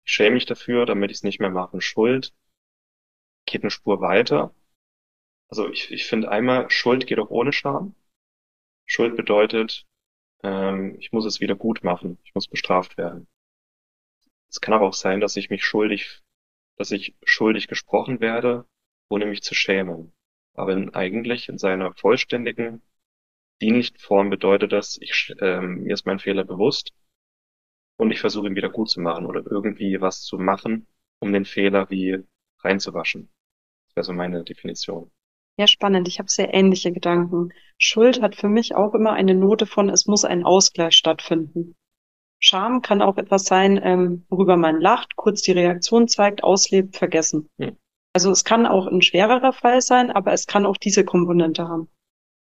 Ich 0.06 0.13
schäme 0.13 0.36
mich 0.36 0.46
dafür, 0.46 0.86
damit 0.86 1.12
ich 1.12 1.17
es 1.17 1.24
nicht 1.24 1.39
mehr 1.39 1.50
mache. 1.50 1.82
Schuld 1.82 2.34
geht 3.46 3.63
eine 3.63 3.72
Spur 3.72 4.00
weiter. 4.02 4.54
Also 5.50 5.70
ich, 5.70 5.91
ich 5.91 6.06
finde 6.06 6.30
einmal, 6.30 6.70
Schuld 6.70 7.08
geht 7.08 7.20
auch 7.20 7.30
ohne 7.30 7.54
Scham. 7.54 7.96
Schuld 8.86 9.15
bedeutet, 9.17 9.86
ähm, 10.43 10.96
ich 11.00 11.12
muss 11.12 11.26
es 11.26 11.39
wieder 11.39 11.56
gut 11.56 11.84
machen. 11.84 12.20
Ich 12.24 12.36
muss 12.36 12.48
bestraft 12.48 12.98
werden. 12.98 13.28
Es 14.49 14.62
kann 14.62 14.73
aber 14.73 14.88
auch 14.88 14.93
sein, 14.93 15.19
dass 15.19 15.36
ich 15.36 15.49
mich 15.49 15.63
schuldig, 15.63 16.21
dass 16.77 16.91
ich 16.91 17.15
schuldig 17.23 17.67
gesprochen 17.67 18.19
werde, 18.19 18.65
ohne 19.10 19.25
mich 19.25 19.41
zu 19.41 19.55
schämen. 19.55 20.13
Aber 20.53 20.73
in, 20.73 20.93
eigentlich 20.93 21.49
in 21.49 21.57
seiner 21.57 21.93
vollständigen, 21.93 22.81
dienlichen 23.62 23.97
Form 23.97 24.29
bedeutet 24.29 24.71
das, 24.71 24.97
ich, 25.01 25.33
ähm, 25.39 25.83
mir 25.83 25.93
ist 25.93 26.05
mein 26.05 26.19
Fehler 26.19 26.43
bewusst 26.43 26.93
und 27.97 28.12
ich 28.12 28.19
versuche 28.19 28.47
ihn 28.47 28.55
wieder 28.55 28.69
gut 28.69 28.89
zu 28.89 29.01
machen 29.01 29.25
oder 29.25 29.43
irgendwie 29.49 29.99
was 29.99 30.21
zu 30.21 30.38
machen, 30.38 30.88
um 31.19 31.33
den 31.33 31.45
Fehler 31.45 31.89
wie 31.89 32.23
reinzuwaschen. 32.60 33.29
wäre 33.95 34.03
so 34.03 34.13
meine 34.13 34.43
Definition. 34.43 35.12
Ja, 35.60 35.65
spannend. 35.65 36.07
Ich 36.07 36.19
habe 36.19 36.29
sehr 36.29 36.53
ähnliche 36.53 36.91
Gedanken. 36.91 37.51
Schuld 37.79 38.21
hat 38.21 38.36
für 38.36 38.47
mich 38.47 38.75
auch 38.75 38.93
immer 38.93 39.13
eine 39.13 39.33
Note 39.33 39.65
von, 39.65 39.89
es 39.89 40.05
muss 40.05 40.23
ein 40.23 40.43
Ausgleich 40.43 40.93
stattfinden. 40.93 41.75
Scham 42.39 42.82
kann 42.82 43.02
auch 43.02 43.17
etwas 43.17 43.45
sein, 43.45 43.80
ähm, 43.82 44.26
worüber 44.30 44.58
man 44.58 44.80
lacht, 44.80 45.15
kurz 45.15 45.41
die 45.41 45.54
Reaktion 45.54 46.08
zeigt, 46.08 46.43
auslebt, 46.43 46.95
vergessen. 46.95 47.50
Hm. 47.60 47.78
Also 48.13 48.32
es 48.32 48.43
kann 48.43 48.65
auch 48.65 48.88
ein 48.88 49.02
schwererer 49.02 49.54
Fall 49.54 49.82
sein, 49.82 50.12
aber 50.12 50.34
es 50.34 50.47
kann 50.47 50.65
auch 50.65 50.78
diese 50.78 51.04
Komponente 51.04 51.67
haben. 51.67 51.89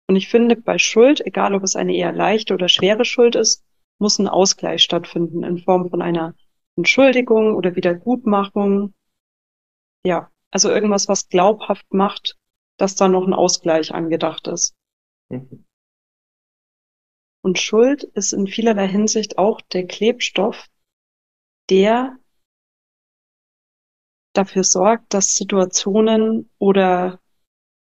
Und 0.09 0.17
ich 0.17 0.29
finde, 0.29 0.57
bei 0.57 0.79
Schuld, 0.79 1.25
egal 1.25 1.55
ob 1.55 1.63
es 1.63 1.77
eine 1.77 1.95
eher 1.95 2.13
leichte 2.13 2.55
oder 2.55 2.69
schwere 2.69 3.05
Schuld 3.05 3.35
ist, 3.35 3.65
muss 3.99 4.19
ein 4.19 4.29
Ausgleich 4.29 4.83
stattfinden 4.83 5.43
in 5.43 5.59
Form 5.59 5.91
von 5.91 6.01
einer 6.01 6.35
Entschuldigung 6.77 7.55
oder 7.55 7.77
Wiedergutmachung. 7.77 8.95
Ja, 10.05 10.31
also 10.51 10.71
irgendwas, 10.71 11.09
was 11.09 11.29
glaubhaft 11.29 11.93
macht, 11.93 12.39
dass 12.79 12.95
da 12.95 13.09
noch 13.09 13.27
ein 13.27 13.35
Ausgleich 13.35 13.93
angedacht 13.93 14.47
ist. 14.49 14.75
Mhm. 15.29 15.65
Und 17.49 17.59
Schuld 17.59 18.05
ist 18.05 18.35
in 18.35 18.47
vielerlei 18.47 18.87
Hinsicht 18.87 19.39
auch 19.39 19.63
der 19.63 19.87
Klebstoff, 19.87 20.67
der 21.71 22.19
dafür 24.35 24.65
sorgt, 24.65 25.15
dass 25.15 25.35
Situationen 25.35 26.51
oder 26.59 27.23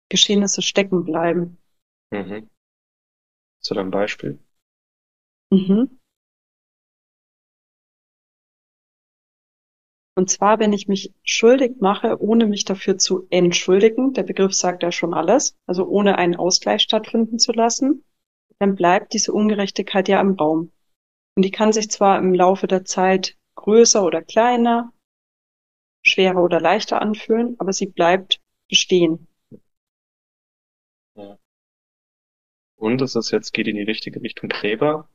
Geschehnisse 0.07 0.61
stecken 0.61 1.03
bleiben. 1.03 1.57
Mhm. 2.11 2.47
Hast 3.57 3.71
du 3.71 3.73
da 3.73 3.81
ein 3.81 3.89
Beispiel? 3.89 4.37
Mhm. 5.49 5.99
Und 10.15 10.29
zwar, 10.29 10.59
wenn 10.59 10.73
ich 10.73 10.87
mich 10.87 11.11
schuldig 11.23 11.77
mache, 11.79 12.21
ohne 12.21 12.45
mich 12.45 12.65
dafür 12.65 12.99
zu 12.99 13.25
entschuldigen, 13.31 14.13
der 14.13 14.21
Begriff 14.21 14.53
sagt 14.53 14.83
ja 14.83 14.91
schon 14.91 15.15
alles, 15.15 15.57
also 15.65 15.87
ohne 15.87 16.19
einen 16.19 16.35
Ausgleich 16.35 16.83
stattfinden 16.83 17.39
zu 17.39 17.51
lassen, 17.51 18.05
dann 18.59 18.75
bleibt 18.75 19.13
diese 19.13 19.33
Ungerechtigkeit 19.33 20.07
ja 20.07 20.19
im 20.21 20.33
Raum. 20.33 20.71
Und 21.35 21.43
die 21.43 21.51
kann 21.51 21.71
sich 21.71 21.89
zwar 21.89 22.19
im 22.19 22.33
Laufe 22.33 22.67
der 22.67 22.85
Zeit 22.85 23.37
größer 23.55 24.03
oder 24.03 24.21
kleiner, 24.21 24.93
schwerer 26.05 26.43
oder 26.43 26.59
leichter 26.59 27.01
anfühlen, 27.01 27.55
aber 27.59 27.73
sie 27.73 27.87
bleibt 27.87 28.41
bestehen. 28.67 29.27
Ja. 31.15 31.37
Und 32.75 33.01
es 33.01 33.15
ist 33.15 33.31
jetzt, 33.31 33.53
geht 33.53 33.67
in 33.67 33.75
die 33.75 33.83
richtige 33.83 34.21
Richtung 34.21 34.49
Gräber, 34.49 35.09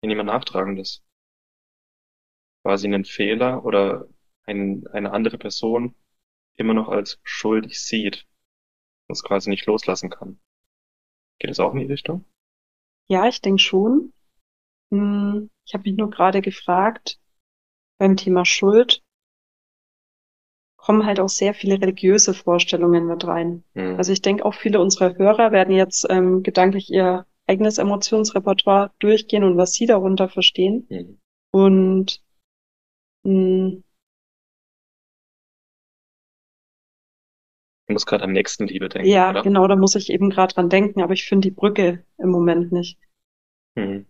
wenn 0.00 0.10
jemand 0.10 0.28
Nachtragendes 0.28 1.02
quasi 2.62 2.86
einen 2.86 3.04
Fehler 3.04 3.64
oder 3.64 4.08
ein, 4.44 4.86
eine 4.88 5.12
andere 5.12 5.38
Person 5.38 5.94
immer 6.56 6.74
noch 6.74 6.88
als 6.88 7.20
schuldig 7.22 7.80
sieht, 7.80 8.26
das 9.08 9.22
quasi 9.22 9.50
nicht 9.50 9.66
loslassen 9.66 10.08
kann. 10.08 10.40
Geht 11.38 11.50
es 11.50 11.60
auch 11.60 11.72
in 11.72 11.80
die 11.80 11.86
Richtung? 11.86 12.24
Ja, 13.08 13.28
ich 13.28 13.40
denke 13.40 13.60
schon. 13.60 14.12
Hm, 14.90 15.50
ich 15.66 15.74
habe 15.74 15.84
mich 15.88 15.96
nur 15.96 16.10
gerade 16.10 16.40
gefragt, 16.40 17.18
beim 17.98 18.16
Thema 18.16 18.44
Schuld 18.44 19.02
kommen 20.76 21.06
halt 21.06 21.18
auch 21.18 21.28
sehr 21.28 21.54
viele 21.54 21.80
religiöse 21.80 22.34
Vorstellungen 22.34 23.06
mit 23.06 23.26
rein. 23.26 23.64
Hm. 23.74 23.96
Also 23.96 24.12
ich 24.12 24.20
denke 24.20 24.44
auch 24.44 24.54
viele 24.54 24.80
unserer 24.80 25.16
Hörer 25.16 25.50
werden 25.50 25.74
jetzt 25.74 26.06
ähm, 26.10 26.42
gedanklich 26.42 26.90
ihr 26.90 27.26
eigenes 27.46 27.78
Emotionsrepertoire 27.78 28.92
durchgehen 28.98 29.44
und 29.44 29.56
was 29.56 29.72
sie 29.72 29.86
darunter 29.86 30.28
verstehen. 30.28 30.86
Hm. 30.90 31.18
Und 31.52 32.22
mh, 33.24 33.82
muss 37.88 38.06
gerade 38.06 38.24
an 38.24 38.32
Nächstenliebe 38.32 38.88
denken, 38.88 39.08
ja, 39.08 39.30
oder? 39.30 39.42
genau, 39.42 39.66
da 39.68 39.76
muss 39.76 39.94
ich 39.94 40.10
eben 40.10 40.30
gerade 40.30 40.54
dran 40.54 40.70
denken, 40.70 41.02
aber 41.02 41.12
ich 41.12 41.24
finde 41.24 41.48
die 41.48 41.54
Brücke 41.54 42.04
im 42.18 42.30
Moment 42.30 42.72
nicht. 42.72 42.98
Hm. 43.76 44.06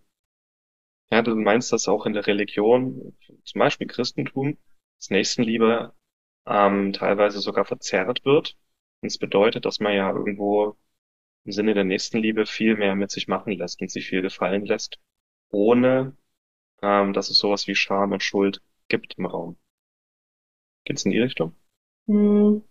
Ja, 1.11 1.21
du 1.21 1.35
meinst, 1.35 1.71
dass 1.71 1.87
auch 1.87 2.05
in 2.05 2.13
der 2.13 2.25
Religion, 2.25 3.15
zum 3.43 3.59
Beispiel 3.59 3.87
Christentum, 3.87 4.57
das 4.97 5.09
Nächstenliebe 5.09 5.93
ähm, 6.47 6.93
teilweise 6.93 7.39
sogar 7.39 7.65
verzerrt 7.65 8.25
wird. 8.25 8.57
Und 9.01 9.07
es 9.07 9.17
bedeutet, 9.17 9.65
dass 9.65 9.79
man 9.79 9.93
ja 9.93 10.09
irgendwo 10.11 10.77
im 11.43 11.51
Sinne 11.51 11.73
der 11.73 11.83
Nächstenliebe 11.83 12.45
viel 12.45 12.75
mehr 12.75 12.95
mit 12.95 13.11
sich 13.11 13.27
machen 13.27 13.53
lässt 13.53 13.81
und 13.81 13.91
sich 13.91 14.07
viel 14.07 14.21
gefallen 14.21 14.65
lässt, 14.65 14.99
ohne 15.51 16.15
ähm, 16.81 17.13
dass 17.13 17.29
es 17.29 17.37
sowas 17.37 17.67
wie 17.67 17.75
Scham 17.75 18.11
und 18.11 18.23
Schuld 18.23 18.61
gibt 18.87 19.15
im 19.17 19.25
Raum. 19.25 19.57
Geht's 20.85 21.05
in 21.05 21.11
die 21.11 21.19
Richtung? 21.19 21.55
Hm, 22.07 22.63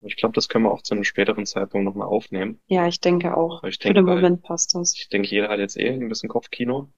Ich 0.00 0.16
glaube, 0.16 0.34
das 0.34 0.48
können 0.48 0.64
wir 0.64 0.72
auch 0.72 0.82
zu 0.82 0.94
einem 0.94 1.04
späteren 1.04 1.46
Zeitpunkt 1.46 1.84
nochmal 1.84 2.08
aufnehmen. 2.08 2.60
ja, 2.68 2.86
ich 2.86 3.00
denke 3.00 3.36
auch. 3.36 3.62
Ich 3.64 3.78
Für 3.80 3.80
denke, 3.80 3.94
den 3.94 4.06
weil 4.06 4.16
Moment 4.16 4.42
passt 4.42 4.74
das. 4.74 4.94
ich 4.94 5.08
denke, 5.08 5.28
jeder 5.28 5.48
hat 5.48 5.58
jetzt 5.58 5.76
eh 5.76 5.88
ein 5.90 6.08
bisschen 6.08 6.28
Kopfkino. 6.28 6.92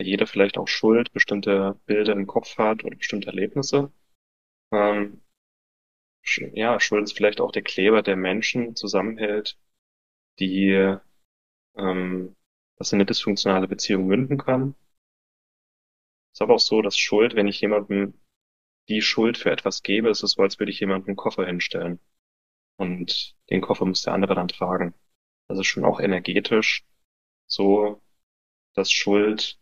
Jeder 0.00 0.26
vielleicht 0.26 0.58
auch 0.58 0.68
Schuld, 0.68 1.12
bestimmte 1.12 1.80
Bilder 1.86 2.12
im 2.14 2.26
Kopf 2.26 2.58
hat 2.58 2.84
oder 2.84 2.96
bestimmte 2.96 3.28
Erlebnisse. 3.28 3.92
Ähm, 4.72 5.22
ja, 6.54 6.80
Schuld 6.80 7.04
ist 7.04 7.16
vielleicht 7.16 7.40
auch 7.40 7.52
der 7.52 7.62
Kleber, 7.62 8.02
der 8.02 8.16
Menschen 8.16 8.74
zusammenhält, 8.76 9.56
die, 10.40 10.96
ähm, 11.76 12.36
was 12.78 12.92
in 12.92 12.96
eine 12.96 13.06
dysfunktionale 13.06 13.68
Beziehung 13.68 14.06
münden 14.06 14.38
kann. 14.38 14.74
Es 16.32 16.38
ist 16.38 16.42
aber 16.42 16.54
auch 16.56 16.60
so, 16.60 16.82
dass 16.82 16.98
Schuld, 16.98 17.36
wenn 17.36 17.46
ich 17.48 17.60
jemandem 17.62 18.12
die 18.88 19.02
Schuld 19.02 19.38
für 19.38 19.50
etwas 19.50 19.82
gebe, 19.82 20.10
ist 20.10 20.22
es 20.22 20.32
so, 20.32 20.42
als 20.42 20.58
würde 20.58 20.72
ich 20.72 20.80
jemandem 20.80 21.08
einen 21.10 21.16
Koffer 21.16 21.46
hinstellen. 21.46 22.00
Und 22.76 23.36
den 23.50 23.60
Koffer 23.60 23.84
muss 23.84 24.02
der 24.02 24.14
andere 24.14 24.34
dann 24.34 24.48
tragen. 24.48 24.94
Das 25.48 25.58
ist 25.58 25.66
schon 25.66 25.84
auch 25.84 26.00
energetisch 26.00 26.84
so, 27.46 28.00
dass 28.74 28.90
Schuld 28.90 29.58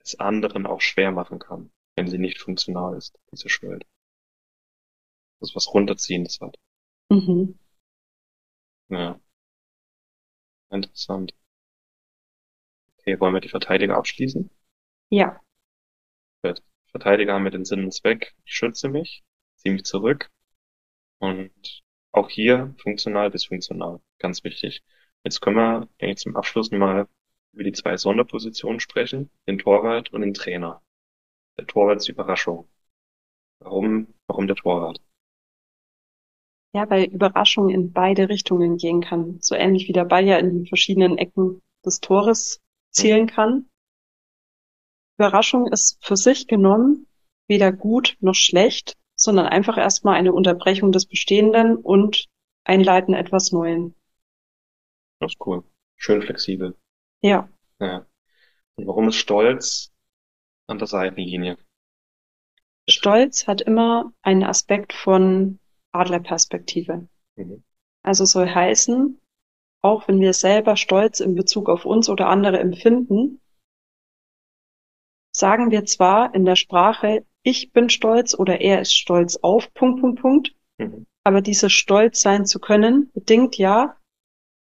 es 0.00 0.18
anderen 0.18 0.66
auch 0.66 0.80
schwer 0.80 1.12
machen 1.12 1.38
kann, 1.38 1.72
wenn 1.96 2.08
sie 2.08 2.18
nicht 2.18 2.38
funktional 2.38 2.96
ist, 2.96 3.18
diese 3.32 3.48
Schuld. 3.48 3.86
Das 5.40 5.50
ist 5.50 5.56
was 5.56 5.72
Runterziehendes 5.74 6.40
hat. 6.40 6.56
Mhm. 7.10 7.58
Ja, 8.88 9.18
interessant. 10.70 11.32
Okay, 12.98 13.20
wollen 13.20 13.34
wir 13.34 13.40
die 13.40 13.48
Verteidiger 13.50 13.96
abschließen? 13.96 14.50
Ja, 15.10 15.40
Gut. 16.44 16.62
Verteidiger 16.90 17.34
haben 17.34 17.44
wir 17.44 17.50
den 17.50 17.64
Sinn 17.64 17.84
und 17.84 17.92
Zweck, 17.92 18.34
ich 18.44 18.54
schütze 18.54 18.88
mich, 18.88 19.24
ziehe 19.56 19.74
mich 19.74 19.84
zurück 19.84 20.30
und 21.18 21.81
auch 22.12 22.28
hier 22.30 22.74
funktional 22.78 23.30
bis 23.30 23.46
funktional, 23.46 24.00
ganz 24.18 24.44
wichtig. 24.44 24.82
Jetzt 25.24 25.40
können 25.40 25.56
wir, 25.56 25.88
denke 26.00 26.12
ich, 26.14 26.18
zum 26.18 26.36
Abschluss 26.36 26.70
mal 26.70 27.08
über 27.52 27.64
die 27.64 27.72
zwei 27.72 27.96
Sonderpositionen 27.96 28.80
sprechen, 28.80 29.30
den 29.46 29.58
Torwart 29.58 30.12
und 30.12 30.22
den 30.22 30.34
Trainer. 30.34 30.82
Der 31.58 31.66
Torwart 31.66 31.98
ist 31.98 32.08
Überraschung. 32.08 32.68
Warum, 33.60 34.14
warum 34.26 34.46
der 34.46 34.56
Torwart? 34.56 35.00
ja, 36.74 36.88
weil 36.88 37.04
Überraschung 37.04 37.68
in 37.68 37.92
beide 37.92 38.28
Richtungen 38.28 38.76
gehen 38.76 39.00
kann. 39.00 39.38
So 39.40 39.54
ähnlich 39.54 39.88
wie 39.88 39.92
der 39.92 40.04
Ball 40.04 40.26
ja 40.26 40.38
in 40.38 40.62
die 40.62 40.68
verschiedenen 40.68 41.18
Ecken 41.18 41.60
des 41.84 42.00
Tores 42.00 42.60
zielen 42.90 43.26
kann. 43.26 43.68
Überraschung 45.18 45.66
ist 45.66 46.02
für 46.04 46.16
sich 46.16 46.46
genommen 46.46 47.06
weder 47.48 47.72
gut 47.72 48.16
noch 48.20 48.34
schlecht, 48.34 48.96
sondern 49.22 49.46
einfach 49.46 49.78
erstmal 49.78 50.16
eine 50.16 50.32
Unterbrechung 50.32 50.92
des 50.92 51.06
Bestehenden 51.06 51.76
und 51.76 52.28
Einleiten 52.64 53.14
etwas 53.14 53.52
Neuen. 53.52 53.94
Das 55.20 55.32
ist 55.32 55.46
cool. 55.46 55.64
Schön 55.96 56.22
flexibel. 56.22 56.76
Ja, 57.22 57.48
Ja. 57.80 58.06
Und 58.76 58.86
warum 58.86 59.08
ist 59.08 59.16
Stolz 59.16 59.92
an 60.66 60.78
der 60.78 60.86
Seitenlinie? 60.86 61.58
Stolz 62.88 63.46
hat 63.46 63.60
immer 63.60 64.12
einen 64.22 64.42
Aspekt 64.42 64.92
von 64.92 65.60
Adlerperspektive. 65.92 67.08
Mhm. 67.36 67.62
Also 68.02 68.24
soll 68.24 68.48
heißen, 68.48 69.20
auch 69.82 70.08
wenn 70.08 70.20
wir 70.20 70.32
selber 70.32 70.76
Stolz 70.76 71.20
in 71.20 71.34
Bezug 71.34 71.68
auf 71.68 71.84
uns 71.84 72.08
oder 72.08 72.28
andere 72.28 72.58
empfinden, 72.58 73.40
sagen 75.32 75.70
wir 75.70 75.84
zwar 75.84 76.34
in 76.34 76.44
der 76.44 76.56
Sprache, 76.56 77.24
ich 77.42 77.72
bin 77.72 77.90
stolz 77.90 78.34
oder 78.34 78.60
er 78.60 78.80
ist 78.80 78.94
stolz 78.94 79.36
auf, 79.42 79.72
Punkt, 79.74 80.00
Punkt, 80.00 80.20
Punkt, 80.20 80.54
Mhm. 80.78 81.06
aber 81.24 81.40
dieses 81.40 81.72
Stolz 81.72 82.20
sein 82.20 82.46
zu 82.46 82.58
können, 82.60 83.10
bedingt 83.14 83.56
ja, 83.58 83.96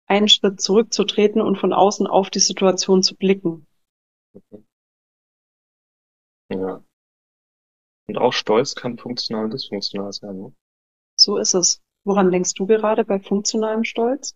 einen 0.09 0.29
Schritt 0.29 0.61
zurückzutreten 0.61 1.41
und 1.41 1.57
von 1.57 1.73
außen 1.73 2.07
auf 2.07 2.31
die 2.31 2.41
Situation 2.41 3.03
zu 3.03 3.17
blicken. 3.17 3.67
Ja. 6.51 6.83
Und 8.09 8.19
auch 8.19 8.33
Stolz 8.33 8.75
kann 8.75 8.99
funktional 8.99 9.45
und 9.45 9.53
dysfunktional 9.55 10.13
sein. 10.13 10.37
Ne? 10.37 10.55
So 11.17 11.37
ist 11.37 11.55
es. 11.55 11.81
Woran 12.05 12.31
denkst 12.31 12.55
du 12.55 12.67
gerade 12.67 13.05
bei 13.05 13.21
funktionalem 13.21 13.85
Stolz? 13.85 14.35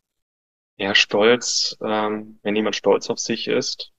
Ja, 0.79 0.95
Stolz, 0.95 1.77
ähm, 1.81 2.39
wenn 2.43 2.55
jemand 2.57 2.77
stolz 2.77 3.11
auf 3.11 3.19
sich 3.19 3.49
ist, 3.49 3.93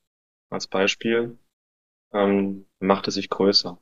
als 0.50 0.68
Beispiel, 0.68 1.38
ähm, 2.14 2.68
macht 2.80 3.08
er 3.08 3.12
sich 3.12 3.30
größer. 3.30 3.80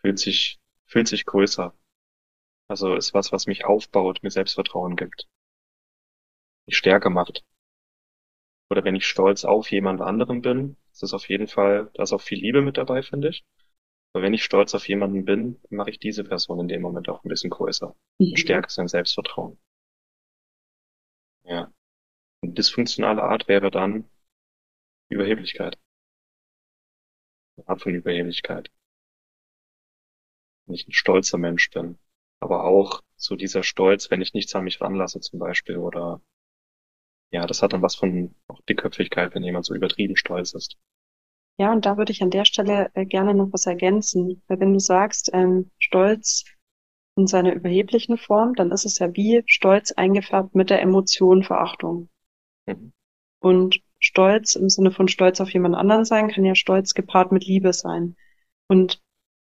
Fühlt 0.00 0.18
sich, 0.18 0.58
fühlt 0.86 1.08
sich 1.08 1.24
größer. 1.24 1.74
Also 2.68 2.94
ist 2.94 3.14
was, 3.14 3.32
was 3.32 3.46
mich 3.46 3.64
aufbaut, 3.64 4.22
mir 4.22 4.30
Selbstvertrauen 4.30 4.96
gibt. 4.96 5.28
Mich 6.66 6.76
stärker 6.76 7.10
macht. 7.10 7.44
Oder 8.70 8.84
wenn 8.84 8.94
ich 8.94 9.06
stolz 9.06 9.44
auf 9.44 9.70
jemand 9.70 10.02
anderen 10.02 10.42
bin, 10.42 10.76
ist 10.92 11.02
es 11.02 11.14
auf 11.14 11.28
jeden 11.28 11.48
Fall, 11.48 11.90
da 11.94 12.02
ist 12.02 12.12
auch 12.12 12.20
viel 12.20 12.38
Liebe 12.38 12.60
mit 12.60 12.76
dabei, 12.76 13.02
finde 13.02 13.30
ich. 13.30 13.44
Aber 14.12 14.22
wenn 14.22 14.34
ich 14.34 14.44
stolz 14.44 14.74
auf 14.74 14.88
jemanden 14.88 15.24
bin, 15.24 15.60
mache 15.70 15.90
ich 15.90 15.98
diese 15.98 16.24
Person 16.24 16.60
in 16.60 16.68
dem 16.68 16.82
Moment 16.82 17.08
auch 17.08 17.24
ein 17.24 17.28
bisschen 17.28 17.50
größer. 17.50 17.94
Mhm. 18.18 18.30
Und 18.30 18.38
stärke 18.38 18.70
sein 18.70 18.88
Selbstvertrauen. 18.88 19.58
Ja. 21.44 21.72
Eine 22.42 22.52
dysfunktionale 22.52 23.22
Art 23.22 23.48
wäre 23.48 23.70
dann 23.70 24.08
Überheblichkeit. 25.08 25.78
Eine 27.56 27.68
Art 27.68 27.82
von 27.82 27.94
Überheblichkeit. 27.94 28.70
Wenn 30.68 30.74
ich 30.74 30.86
ein 30.86 30.92
stolzer 30.92 31.38
Mensch 31.38 31.70
bin. 31.70 31.98
Aber 32.40 32.64
auch 32.64 33.02
so 33.16 33.34
dieser 33.34 33.62
Stolz, 33.64 34.10
wenn 34.10 34.20
ich 34.20 34.34
nichts 34.34 34.54
an 34.54 34.64
mich 34.64 34.80
ranlasse 34.80 35.18
zum 35.20 35.40
Beispiel 35.40 35.78
oder 35.78 36.20
ja, 37.30 37.46
das 37.46 37.62
hat 37.62 37.72
dann 37.72 37.82
was 37.82 37.94
von 37.94 38.34
auch 38.46 38.60
Dickköpfigkeit, 38.62 39.34
wenn 39.34 39.42
jemand 39.42 39.64
so 39.64 39.74
übertrieben 39.74 40.16
stolz 40.16 40.54
ist. 40.54 40.76
Ja, 41.58 41.72
und 41.72 41.84
da 41.84 41.96
würde 41.96 42.12
ich 42.12 42.22
an 42.22 42.30
der 42.30 42.44
Stelle 42.44 42.90
äh, 42.94 43.04
gerne 43.04 43.34
noch 43.34 43.52
was 43.52 43.66
ergänzen. 43.66 44.42
Weil 44.46 44.60
wenn 44.60 44.72
du 44.72 44.78
sagst, 44.78 45.30
ähm, 45.32 45.70
Stolz 45.78 46.44
in 47.16 47.26
seiner 47.26 47.52
überheblichen 47.52 48.16
Form, 48.16 48.54
dann 48.54 48.70
ist 48.70 48.84
es 48.84 48.98
ja 48.98 49.14
wie 49.14 49.42
Stolz 49.46 49.90
eingefärbt 49.92 50.54
mit 50.54 50.70
der 50.70 50.80
Emotion 50.80 51.42
Verachtung. 51.42 52.08
Mhm. 52.66 52.92
Und 53.40 53.80
Stolz 53.98 54.54
im 54.54 54.68
Sinne 54.68 54.92
von 54.92 55.08
Stolz 55.08 55.40
auf 55.40 55.50
jemand 55.50 55.74
anderen 55.74 56.04
sein, 56.04 56.28
kann 56.28 56.44
ja 56.44 56.54
Stolz 56.54 56.94
gepaart 56.94 57.32
mit 57.32 57.44
Liebe 57.44 57.72
sein. 57.72 58.16
Und 58.68 59.02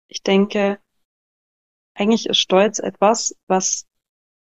ich 0.07 0.23
denke, 0.23 0.79
eigentlich 1.97 2.27
ist 2.27 2.37
Stolz 2.37 2.79
etwas, 2.79 3.35
was 3.47 3.87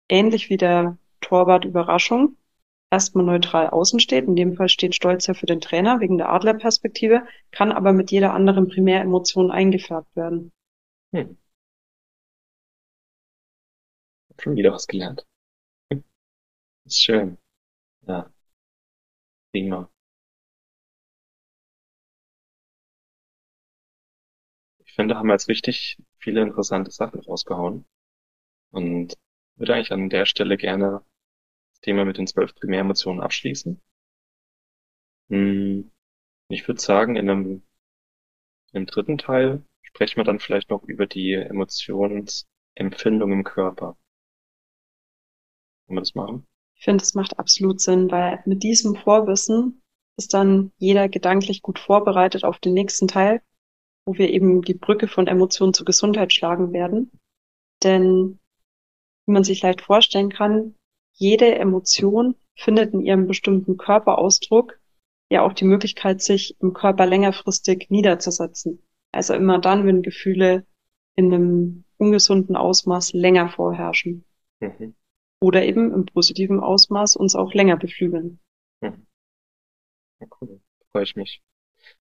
ähnlich 0.08 0.50
wie 0.50 0.56
der 0.56 0.98
Torwart 1.20 1.64
Überraschung 1.64 2.36
erstmal 2.90 3.24
neutral 3.24 3.70
außen 3.70 4.00
steht. 4.00 4.26
In 4.26 4.36
dem 4.36 4.54
Fall 4.54 4.68
steht 4.68 4.94
Stolz 4.94 5.26
ja 5.26 5.34
für 5.34 5.46
den 5.46 5.60
Trainer 5.60 6.00
wegen 6.00 6.18
der 6.18 6.30
Adlerperspektive, 6.30 7.26
kann 7.52 7.72
aber 7.72 7.92
mit 7.92 8.10
jeder 8.10 8.34
anderen 8.34 8.68
Primäremotion 8.68 9.50
eingefärbt 9.50 10.14
werden. 10.16 10.52
Hm. 11.12 11.38
Schon 14.40 14.56
wieder 14.56 14.72
was 14.72 14.86
gelernt. 14.86 15.24
Ist 16.84 17.02
schön. 17.02 17.38
Ja. 18.06 18.30
Prima. 19.52 19.88
Ich 24.84 24.92
finde, 24.92 25.16
haben 25.16 25.26
wir 25.28 25.34
jetzt 25.34 25.48
richtig 25.48 25.98
viele 26.24 26.42
interessante 26.42 26.90
Sachen 26.90 27.20
rausgehauen. 27.20 27.84
Und 28.70 29.14
würde 29.56 29.74
eigentlich 29.74 29.92
an 29.92 30.10
der 30.10 30.26
Stelle 30.26 30.56
gerne 30.56 31.04
Thema 31.82 32.04
mit 32.04 32.18
den 32.18 32.26
zwölf 32.26 32.54
Primäremotionen 32.54 33.22
abschließen. 33.22 33.80
Hm, 35.28 35.92
ich 36.48 36.66
würde 36.66 36.80
sagen, 36.80 37.16
in 37.16 37.30
einem, 37.30 37.62
im 38.72 38.86
dritten 38.86 39.18
Teil 39.18 39.62
sprechen 39.82 40.16
wir 40.16 40.24
dann 40.24 40.40
vielleicht 40.40 40.70
noch 40.70 40.82
über 40.84 41.06
die 41.06 41.34
Emotionsempfindung 41.34 43.32
im 43.32 43.44
Körper. 43.44 43.96
Wollen 45.86 45.98
wir 45.98 46.00
das 46.00 46.14
machen? 46.14 46.46
Ich 46.76 46.84
finde, 46.84 47.02
es 47.02 47.14
macht 47.14 47.38
absolut 47.38 47.80
Sinn, 47.80 48.10
weil 48.10 48.42
mit 48.46 48.62
diesem 48.62 48.96
Vorwissen 48.96 49.82
ist 50.16 50.34
dann 50.34 50.72
jeder 50.78 51.08
gedanklich 51.08 51.62
gut 51.62 51.78
vorbereitet 51.78 52.44
auf 52.44 52.58
den 52.58 52.74
nächsten 52.74 53.08
Teil, 53.08 53.42
wo 54.06 54.14
wir 54.18 54.30
eben 54.30 54.62
die 54.62 54.74
Brücke 54.74 55.08
von 55.08 55.26
Emotionen 55.26 55.74
zur 55.74 55.86
Gesundheit 55.86 56.32
schlagen 56.32 56.72
werden. 56.72 57.10
Denn 57.82 58.38
wie 59.26 59.32
man 59.32 59.44
sich 59.44 59.62
leicht 59.62 59.80
vorstellen 59.80 60.30
kann, 60.30 60.74
jede 61.12 61.54
Emotion 61.54 62.34
findet 62.56 62.92
in 62.92 63.00
ihrem 63.00 63.26
bestimmten 63.26 63.76
Körperausdruck 63.76 64.78
ja 65.30 65.42
auch 65.42 65.52
die 65.52 65.64
Möglichkeit, 65.64 66.22
sich 66.22 66.56
im 66.60 66.72
Körper 66.72 67.06
längerfristig 67.06 67.86
niederzusetzen. 67.90 68.82
Also 69.12 69.34
immer 69.34 69.58
dann, 69.58 69.86
wenn 69.86 70.02
Gefühle 70.02 70.66
in 71.16 71.32
einem 71.32 71.84
ungesunden 71.96 72.56
Ausmaß 72.56 73.12
länger 73.12 73.48
vorherrschen. 73.48 74.24
Mhm. 74.60 74.94
Oder 75.40 75.64
eben 75.64 75.92
im 75.92 76.06
positiven 76.06 76.60
Ausmaß 76.60 77.16
uns 77.16 77.34
auch 77.34 77.54
länger 77.54 77.76
beflügeln. 77.76 78.40
Mhm. 78.80 79.06
Ja, 80.20 80.26
cool. 80.40 80.60
Freue 80.90 81.04
ich 81.04 81.16
mich. 81.16 81.42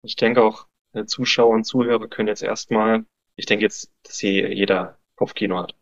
Ich 0.03 0.15
denke 0.15 0.43
auch, 0.43 0.67
Zuschauer 1.05 1.53
und 1.53 1.65
Zuhörer 1.65 2.07
können 2.07 2.29
jetzt 2.29 2.43
erstmal, 2.43 3.05
ich 3.35 3.45
denke 3.45 3.63
jetzt, 3.63 3.91
dass 4.03 4.19
hier 4.19 4.53
jeder 4.53 4.97
Kopfkino 5.15 5.57
hat 5.57 5.75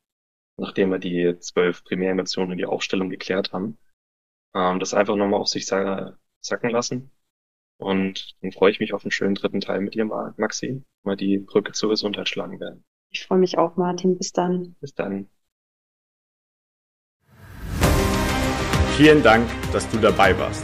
nachdem 0.57 0.91
wir 0.91 0.99
die 0.99 1.37
zwölf 1.39 1.83
Primäremotionen 1.83 2.51
in 2.51 2.57
die 2.57 2.65
Aufstellung 2.65 3.09
geklärt 3.09 3.53
haben. 3.53 3.77
Ähm, 4.53 4.79
das 4.79 4.93
einfach 4.93 5.15
nochmal 5.15 5.39
auf 5.39 5.47
sich 5.47 5.65
sacken 5.65 6.69
lassen. 6.69 7.11
Und 7.79 8.35
dann 8.41 8.51
freue 8.51 8.71
ich 8.71 8.79
mich 8.79 8.93
auf 8.93 9.03
einen 9.03 9.11
schönen 9.11 9.35
dritten 9.35 9.61
Teil 9.61 9.81
mit 9.81 9.95
dir, 9.95 10.05
Maxi, 10.05 10.83
mal 11.03 11.17
die 11.17 11.39
Brücke 11.39 11.71
zur 11.71 11.89
Gesundheit 11.89 12.29
schlagen 12.29 12.59
werden. 12.59 12.83
Ich 13.09 13.25
freue 13.25 13.39
mich 13.39 13.57
auch, 13.57 13.75
Martin. 13.77 14.17
Bis 14.17 14.31
dann. 14.31 14.75
Bis 14.79 14.93
dann. 14.93 15.29
Vielen 18.95 19.23
Dank, 19.23 19.49
dass 19.71 19.89
du 19.89 19.97
dabei 19.97 20.37
warst. 20.37 20.63